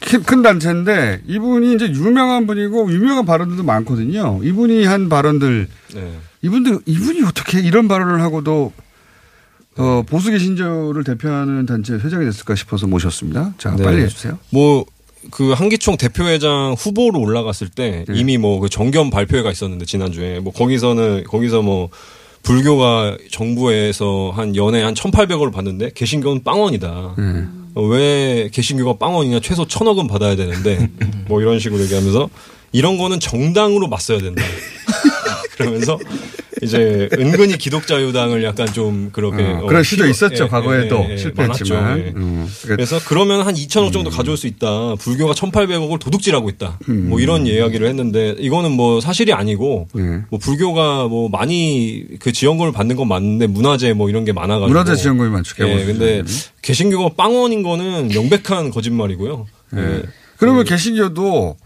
큰, 0.00 0.22
큰 0.22 0.42
단체인데 0.42 1.22
이분이 1.26 1.74
이제 1.74 1.90
유명한 1.90 2.46
분이고 2.46 2.90
유명한 2.92 3.26
발언들도 3.26 3.62
많거든요. 3.64 4.40
이분이 4.42 4.84
한 4.84 5.08
발언들 5.08 5.68
네. 5.94 6.12
이분들 6.42 6.80
이분이 6.86 7.22
어떻게 7.24 7.60
이런 7.60 7.88
발언을 7.88 8.20
하고도 8.20 8.72
어, 9.76 10.02
보수 10.06 10.30
개신교를 10.30 11.04
대표하는 11.04 11.66
단체 11.66 11.94
회장이 11.94 12.24
됐을까 12.24 12.54
싶어서 12.56 12.86
모셨습니다. 12.86 13.54
자, 13.58 13.74
네. 13.76 13.84
빨리 13.84 14.02
해주세요. 14.02 14.38
뭐, 14.50 14.84
그 15.30 15.52
한기총 15.52 15.96
대표회장 15.96 16.74
후보로 16.78 17.20
올라갔을 17.20 17.68
때 17.68 18.04
네. 18.08 18.14
이미 18.18 18.38
뭐 18.38 18.60
그 18.60 18.68
정견 18.68 19.10
발표회가 19.10 19.50
있었는데 19.50 19.84
지난주에 19.84 20.40
뭐 20.40 20.52
거기서는 20.52 21.24
거기서 21.24 21.62
뭐 21.62 21.90
불교가 22.42 23.16
정부에서 23.30 24.32
한 24.34 24.56
연에 24.56 24.82
한 24.82 24.94
1,800억을 24.94 25.52
받는데 25.52 25.90
개신교는 25.94 26.44
빵원이다. 26.44 27.14
네. 27.18 27.44
어, 27.78 27.82
왜 27.84 28.50
개신교가 28.52 28.94
빵원이냐 28.98 29.38
최소 29.38 29.64
천억은 29.64 30.08
받아야 30.08 30.34
되는데 30.34 30.90
뭐 31.28 31.40
이런 31.40 31.60
식으로 31.60 31.80
얘기하면서 31.82 32.28
이런 32.72 32.98
거는 32.98 33.20
정당으로 33.20 33.86
맞서야 33.86 34.18
된다. 34.18 34.42
그러면서 35.58 35.98
이제 36.62 37.08
은근히 37.18 37.56
기독자유당을 37.58 38.42
약간 38.44 38.66
좀 38.72 39.10
그렇게 39.12 39.42
어, 39.44 39.58
어, 39.62 39.66
그런 39.66 39.82
시도 39.82 40.04
휘둘- 40.04 40.10
있었죠. 40.10 40.44
예, 40.44 40.48
과거에도 40.48 40.96
예, 41.08 41.12
예, 41.12 41.16
실패했지만. 41.16 41.82
많았죠. 41.82 42.06
예. 42.06 42.12
음, 42.16 42.48
그래서 42.62 42.98
그러면 43.06 43.42
한 43.42 43.54
2천억 43.54 43.92
정도 43.92 44.10
가져올 44.10 44.36
수 44.36 44.46
있다. 44.46 44.94
불교가 44.96 45.34
1,800억을 45.34 46.00
도둑질하고 46.00 46.48
있다. 46.50 46.78
음. 46.88 47.08
뭐 47.08 47.20
이런 47.20 47.46
이야기를 47.46 47.86
했는데 47.88 48.34
이거는 48.38 48.72
뭐 48.72 49.00
사실이 49.00 49.32
아니고 49.32 49.88
예. 49.98 50.22
뭐 50.30 50.38
불교가 50.40 51.06
뭐 51.08 51.28
많이 51.28 52.04
그 52.18 52.32
지원금을 52.32 52.72
받는 52.72 52.96
건 52.96 53.08
맞는데 53.08 53.46
문화재 53.46 53.92
뭐 53.92 54.08
이런 54.08 54.24
게 54.24 54.32
많아가지고 54.32 54.68
문화재 54.68 54.96
지원금이 54.96 55.30
많죠. 55.30 55.54
예, 55.68 55.84
근데. 55.84 56.22
개신교가 56.62 57.10
빵원인 57.16 57.62
거는 57.62 58.08
명백한 58.08 58.70
거짓말이고요. 58.70 59.46
예. 59.76 60.02
그러면 60.36 60.64
개신교도 60.64 61.56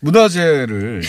문화재를 0.00 1.02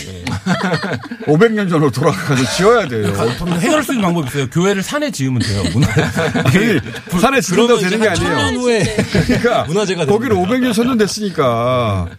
500년 1.26 1.70
전으로 1.70 1.92
돌아가서 1.92 2.44
지어야 2.58 2.88
돼요. 2.88 3.14
좀 3.38 3.50
해결할 3.50 3.84
수 3.84 3.94
있는 3.94 4.04
방법이 4.04 4.28
있어요. 4.28 4.50
교회를 4.50 4.84
산에 4.84 5.12
지으면 5.12 5.42
돼요. 5.42 5.64
문화. 5.74 5.88
아니, 6.44 7.20
산에 7.22 7.42
지른다고 7.42 7.80
되는 7.80 8.02
게 8.02 8.10
아니에요. 8.10 8.30
천년 8.30 8.56
후에 8.58 8.84
그러니까 9.28 9.64
문화재가 9.64 10.06
거기를 10.06 10.36
500년 10.36 10.74
전년됐으니까 10.74 12.10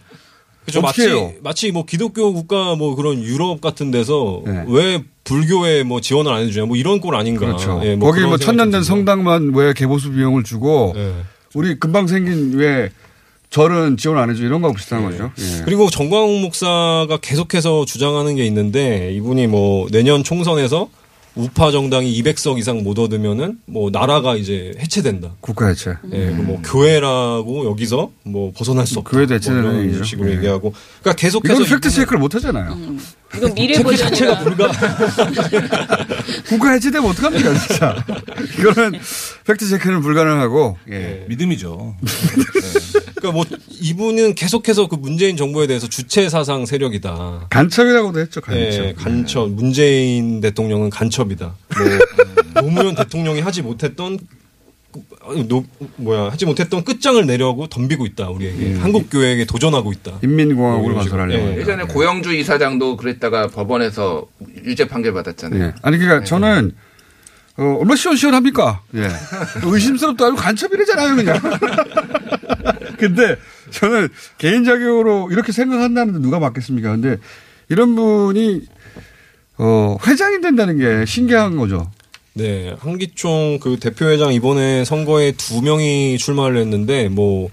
그죠 0.65 0.79
어떻게 0.79 1.03
마치 1.03 1.13
해요? 1.13 1.33
마치 1.43 1.71
뭐 1.71 1.85
기독교 1.85 2.33
국가 2.33 2.75
뭐 2.75 2.95
그런 2.95 3.21
유럽 3.21 3.61
같은 3.61 3.91
데서 3.91 4.41
네. 4.45 4.63
왜 4.67 5.03
불교에 5.25 5.83
뭐 5.83 6.01
지원을 6.01 6.31
안 6.31 6.41
해주냐 6.41 6.65
뭐 6.65 6.75
이런 6.75 6.99
꼴 6.99 7.15
아닌가. 7.15 7.45
그렇죠. 7.45 7.81
예, 7.83 7.97
거기 7.97 8.17
그런 8.17 8.29
뭐 8.29 8.37
천년된 8.37 8.71
듭니다. 8.81 8.87
성당만 8.87 9.51
왜 9.53 9.73
개보수 9.73 10.11
비용을 10.11 10.43
주고 10.43 10.93
예. 10.95 11.13
우리 11.53 11.77
금방 11.79 12.07
생긴 12.07 12.53
왜 12.55 12.89
절은 13.53 13.97
지원 13.97 14.17
안 14.17 14.31
해줘 14.31 14.41
이런 14.43 14.61
거하고 14.61 14.75
비슷한 14.75 15.03
거죠. 15.03 15.31
예. 15.37 15.61
그리고 15.63 15.87
정광훈 15.87 16.41
목사가 16.41 17.19
계속해서 17.21 17.85
주장하는 17.85 18.35
게 18.35 18.45
있는데 18.47 19.13
이분이 19.13 19.45
뭐 19.45 19.87
내년 19.91 20.23
총선에서 20.23 20.89
우파 21.35 21.69
정당이 21.71 22.11
200석 22.21 22.57
이상 22.57 22.83
못 22.83 22.97
얻으면은 22.97 23.59
뭐 23.65 23.91
나라가 23.91 24.35
이제 24.35 24.71
해체된다. 24.79 25.33
국가 25.39 25.67
해체. 25.67 25.95
예, 26.11 26.27
그뭐 26.27 26.61
교회라고 26.63 27.65
여기서 27.65 28.11
뭐 28.23 28.51
벗어날 28.55 28.87
수 28.87 28.99
없다. 28.99 29.11
교회도 29.11 29.35
해체되는 29.35 29.63
뭐 29.63 29.81
이런. 29.83 30.03
식으로 30.03 30.31
예. 30.31 30.35
얘기하고. 30.35 30.73
그러니까 31.01 31.19
계속해서 31.19 31.61
이건 31.61 31.69
팩트 31.69 31.89
체크를 31.91 32.19
못 32.19 32.33
하잖아요. 32.35 32.75
이건 33.35 33.53
미래 33.53 33.75
체크 33.75 33.95
자체가. 33.97 34.39
불가. 34.39 34.71
국가 36.49 36.71
해체되면 36.71 37.09
어떡합니까, 37.09 37.53
진짜. 37.55 38.05
이거는 38.59 38.99
fact 39.45 39.67
check는 39.69 40.01
불가능하고, 40.01 40.77
예. 40.91 41.25
믿음이죠. 41.29 41.95
그러니까 43.23 43.31
뭐 43.31 43.45
이분은 43.69 44.35
계속해서 44.35 44.87
그 44.87 44.95
문재인 44.95 45.37
정부에 45.37 45.65
대해서 45.65 45.87
주체 45.87 46.27
사상 46.27 46.65
세력이다. 46.65 47.47
간첩이라고도 47.49 48.19
했죠, 48.19 48.41
간첩. 48.41 48.61
예, 48.61 48.93
간첩. 48.97 49.49
문재인 49.51 50.41
대통령은 50.41 50.89
간첩이다. 50.89 51.55
뭐 52.55 52.61
노무현 52.63 52.95
대통령이 52.95 53.39
하지 53.39 53.61
못했던 53.61 54.19
아니, 55.25 55.47
노, 55.47 55.63
뭐야 55.95 56.29
하지 56.29 56.45
못했던 56.45 56.83
끝장을 56.83 57.25
내려고 57.25 57.65
덤비고 57.67 58.05
있다 58.05 58.29
우리에게 58.29 58.75
한국 58.75 59.09
교회에게 59.09 59.45
도전하고 59.45 59.93
있다. 59.93 60.19
인민공화국을 60.21 60.91
뭐. 60.91 61.01
건설하려고. 61.01 61.53
예. 61.53 61.57
예전에 61.57 61.85
고영주 61.85 62.35
이사장도 62.35 62.97
그랬다가 62.97 63.47
법원에서 63.47 64.27
유죄 64.65 64.85
판결 64.87 65.13
받았잖아요. 65.13 65.63
예. 65.63 65.73
아니, 65.81 65.97
그러니까 65.97 66.25
저는, 66.25 66.73
어, 67.57 67.77
얼마나 67.79 67.95
시원시원합니까? 67.95 68.81
예. 68.95 69.07
의심스럽다. 69.63 70.25
아주 70.25 70.35
간첩이래잖아요, 70.35 71.15
그냥. 71.15 71.39
근데 72.97 73.35
저는 73.71 74.09
개인적으로 74.37 75.29
이렇게 75.31 75.51
생각한다는데 75.51 76.19
누가 76.19 76.39
맞겠습니까? 76.39 76.91
근데 76.91 77.17
이런 77.69 77.95
분이, 77.95 78.61
어, 79.57 79.97
회장이 80.05 80.41
된다는 80.41 80.77
게 80.77 81.05
신기한 81.05 81.57
거죠. 81.57 81.91
네, 82.33 82.75
한기총 82.79 83.59
그 83.61 83.77
대표회장 83.79 84.33
이번에 84.33 84.83
선거에 84.85 85.33
두 85.33 85.61
명이 85.61 86.17
출마를 86.17 86.57
했는데 86.57 87.07
뭐, 87.07 87.49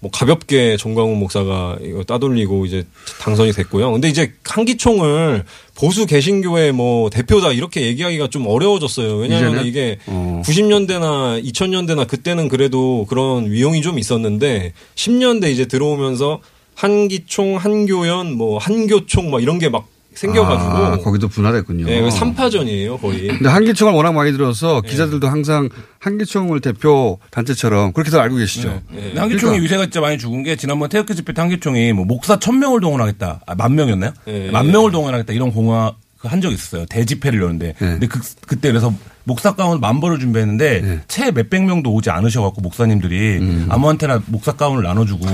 뭐 0.00 0.10
가볍게 0.10 0.76
정광훈 0.78 1.18
목사가 1.18 1.76
이거 1.84 2.02
따돌리고 2.04 2.64
이제 2.64 2.86
당선이 3.20 3.52
됐고요. 3.52 3.92
근데 3.92 4.08
이제 4.08 4.32
한기총을 4.44 5.44
보수 5.74 6.06
개신교의 6.06 6.72
뭐 6.72 7.10
대표다 7.10 7.52
이렇게 7.52 7.82
얘기하기가 7.82 8.28
좀 8.28 8.46
어려워졌어요. 8.46 9.16
왜냐하면 9.16 9.50
이제는? 9.52 9.66
이게 9.66 9.98
어. 10.06 10.42
90년대나 10.44 11.44
2000년대나 11.44 12.08
그때는 12.08 12.48
그래도 12.48 13.04
그런 13.10 13.50
위용이 13.50 13.82
좀 13.82 13.98
있었는데 13.98 14.72
10년대 14.94 15.50
이제 15.52 15.66
들어오면서 15.66 16.40
한기총, 16.74 17.56
한교연, 17.58 18.32
뭐 18.38 18.56
한교총 18.58 19.30
막 19.30 19.42
이런 19.42 19.58
게 19.58 19.68
막 19.68 19.86
생겨가지고 20.20 20.70
아, 20.70 20.96
거기도 20.98 21.28
분화됐군요. 21.28 21.88
예, 21.88 22.08
3파전이에요, 22.08 23.00
거의. 23.00 23.28
근데 23.28 23.48
한기총을 23.48 23.94
워낙 23.94 24.12
많이 24.12 24.32
들어서 24.32 24.82
기자들도 24.82 25.26
항상 25.26 25.68
한기총을 25.98 26.60
대표 26.60 27.18
단체처럼 27.30 27.92
그렇게들 27.92 28.20
알고 28.20 28.36
계시죠. 28.36 28.82
근데 28.88 29.18
한기총이 29.18 29.60
위세가 29.60 29.84
진짜 29.84 30.00
많이 30.00 30.18
죽은 30.18 30.42
게 30.42 30.56
지난번 30.56 30.88
태극기 30.90 31.14
집회 31.14 31.32
때 31.32 31.40
한기총이 31.40 31.92
뭐 31.94 32.04
목사 32.04 32.38
천 32.38 32.58
명을 32.58 32.80
동원하겠다. 32.80 33.40
아, 33.46 33.54
만 33.54 33.74
명이었나요? 33.74 34.12
예. 34.28 34.50
만 34.50 34.70
명을 34.70 34.90
동원하겠다 34.92 35.32
이런 35.32 35.52
공화 35.52 35.94
그한 36.18 36.42
적이 36.42 36.54
있었어요. 36.54 36.84
대집회를 36.86 37.40
열는데. 37.40 37.74
근데 37.78 38.06
그, 38.06 38.20
그때 38.46 38.68
그래서 38.68 38.92
목사 39.30 39.54
가운 39.54 39.78
만 39.78 40.00
벌을 40.00 40.18
준비했는데 40.18 41.02
채 41.06 41.30
몇백 41.30 41.64
명도 41.64 41.92
오지 41.94 42.10
않으셔갖고 42.10 42.60
목사님들이 42.62 43.40
아무한테나 43.68 44.24
목사 44.26 44.50
가운을 44.50 44.82
나눠주고 44.82 45.24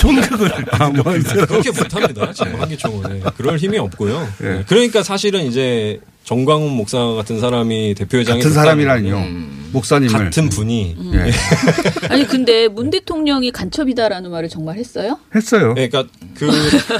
촌극을 0.00 0.52
아무한테나 0.74 1.46
그렇게 1.46 1.70
못합니다. 1.70 2.32
지금 2.32 2.60
한기총은. 2.60 3.16
예, 3.16 3.22
그럴 3.36 3.56
힘이 3.56 3.78
없고요. 3.78 4.28
예, 4.42 4.64
그러니까 4.66 5.04
사실은 5.04 5.44
이제 5.46 6.00
정광훈 6.24 6.70
목사 6.72 6.98
같은 6.98 7.38
사람이 7.38 7.94
대표회장이 7.94 8.40
같은 8.40 8.54
사람이라니요. 8.54 9.14
거는 9.14 9.64
목사님을. 9.72 10.12
같은 10.24 10.48
분이 10.48 10.96
예. 11.12 11.30
아니 12.08 12.26
근데 12.26 12.66
문 12.68 12.90
대통령이 12.90 13.50
간첩이다라는 13.50 14.30
말을 14.30 14.48
정말 14.48 14.76
했어요? 14.76 15.18
했어요. 15.34 15.74
예, 15.76 15.88
그러니까 15.88 16.12
그 16.34 16.48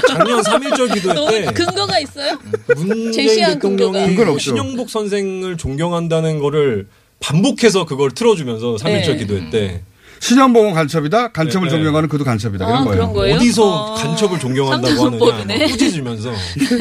작년 0.07 0.41
3.1절 0.41 0.93
기도회 0.93 1.13
너때 1.13 1.45
근거가 1.53 1.99
있어요? 1.99 2.37
문재인 2.75 3.11
제시한 3.13 3.57
근거가. 3.59 3.93
대통령이 4.05 4.29
없죠. 4.31 4.39
신영복 4.39 4.89
선생을 4.89 5.57
존경한다는 5.57 6.39
거를 6.39 6.87
반복해서 7.19 7.85
그걸 7.85 8.11
틀어주면서 8.11 8.75
3.1절 8.75 9.07
네. 9.13 9.17
기도회 9.17 9.49
때 9.49 9.81
신현봉은 10.19 10.73
간첩이다. 10.73 11.29
간첩을 11.29 11.67
네, 11.67 11.71
네. 11.73 11.77
존경하는 11.77 12.09
그도 12.09 12.23
간첩이다. 12.23 12.65
아, 12.65 12.69
이런 12.69 12.85
거예요. 12.85 12.95
그런 12.97 13.13
거예요? 13.13 13.35
어디서 13.35 13.63
어. 13.63 13.95
간첩을 13.95 14.39
존경한다고 14.39 15.31
하느냐 15.31 15.65
꾸짖으면서 15.67 16.31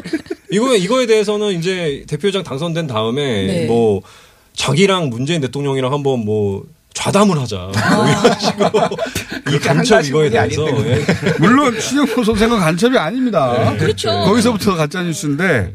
이거에 0.51 0.77
이거에 0.79 1.07
대해서는 1.07 1.59
이제 1.59 2.05
대표회장 2.09 2.43
당선된 2.45 2.87
다음에 2.87 3.23
네. 3.47 3.67
뭐 3.67 4.03
자기랑 4.55 5.11
문재인 5.11 5.41
대통령이랑 5.41 5.93
한번 5.93 6.25
뭐 6.25 6.65
좌담을 6.95 7.39
하자 7.41 7.57
뭐 7.57 8.07
이런 8.09 8.39
식으로 8.39 8.71
이 9.53 9.59
간첩 9.59 10.05
이거에 10.05 10.31
대해서 10.31 10.65
아닌데, 10.65 11.05
예. 11.27 11.33
물론 11.41 11.79
신영봉 11.81 12.23
선생은 12.23 12.61
간첩이 12.61 12.97
아닙니다. 12.97 13.75
그렇죠. 13.79 14.11
거기서부터 14.11 14.77
가짜 14.77 15.03
뉴스인데 15.03 15.75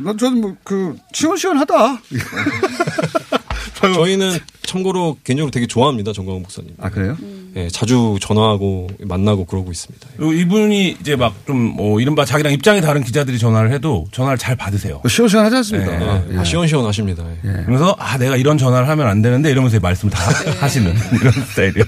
난 0.00 0.16
저는 0.16 0.40
뭐 0.40 0.54
그 0.64 0.96
시원시원하다. 1.12 1.74
저희는 3.94 4.38
참고로 4.62 5.18
개인적으로 5.24 5.50
되게 5.50 5.66
좋아합니다 5.66 6.12
정광훈 6.12 6.42
목사님. 6.42 6.70
아 6.80 6.88
그래요? 6.90 7.16
예, 7.56 7.68
자주 7.68 8.16
전화하고 8.20 8.88
만나고 9.00 9.44
그러고 9.44 9.70
있습니다. 9.70 10.08
그리고 10.16 10.32
이분이 10.32 10.96
이제 11.00 11.14
막좀 11.14 11.56
뭐 11.56 12.00
이른바 12.00 12.24
자기랑 12.24 12.52
입장이 12.52 12.80
다른 12.80 13.04
기자들이 13.04 13.38
전화를 13.38 13.70
해도 13.72 14.06
전화를 14.10 14.38
잘 14.38 14.56
받으세요. 14.56 15.00
시원시원하지 15.08 15.56
않습니까? 15.56 15.98
네. 15.98 16.24
예. 16.32 16.38
아, 16.38 16.44
시원시원하십니다. 16.44 17.24
예. 17.44 17.62
그래서 17.66 17.94
아 17.98 18.18
내가 18.18 18.36
이런 18.36 18.58
전화를 18.58 18.88
하면 18.88 19.06
안 19.06 19.22
되는데 19.22 19.50
이러면서 19.50 19.78
말씀을 19.78 20.12
다 20.12 20.22
하시는 20.58 20.92
이런 21.20 21.32
스타일이요. 21.32 21.84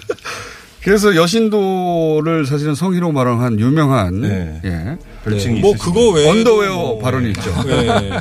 그래서 0.87 1.17
여신도를 1.17 2.47
사실은 2.47 2.77
성희롱 2.77 3.13
발언한 3.13 3.59
유명한 3.59 4.21
네. 4.21 4.61
예. 4.65 4.97
별칭이 5.25 5.59
뭐 5.59 5.75
있으시고. 5.75 5.93
그거 5.93 6.11
외에 6.11 6.31
언더웨어 6.31 6.99
발언이 6.99 7.31
있죠. 7.31 7.53
예. 7.67 8.13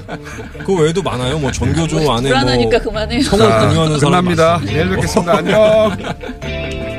그 0.65 0.73
외에도 0.73 1.03
많아요. 1.03 1.37
뭐 1.37 1.51
전교조 1.51 2.11
안에 2.11 2.27
불안하니까 2.27 2.79
뭐 2.79 2.79
그만해요. 2.79 3.21
성을 3.21 3.45
공유하는 3.47 3.99
사람 3.99 4.25
끝납니다. 4.25 4.59
내일 4.65 4.89
뵙겠습니다. 4.89 5.37
안녕. 5.37 5.95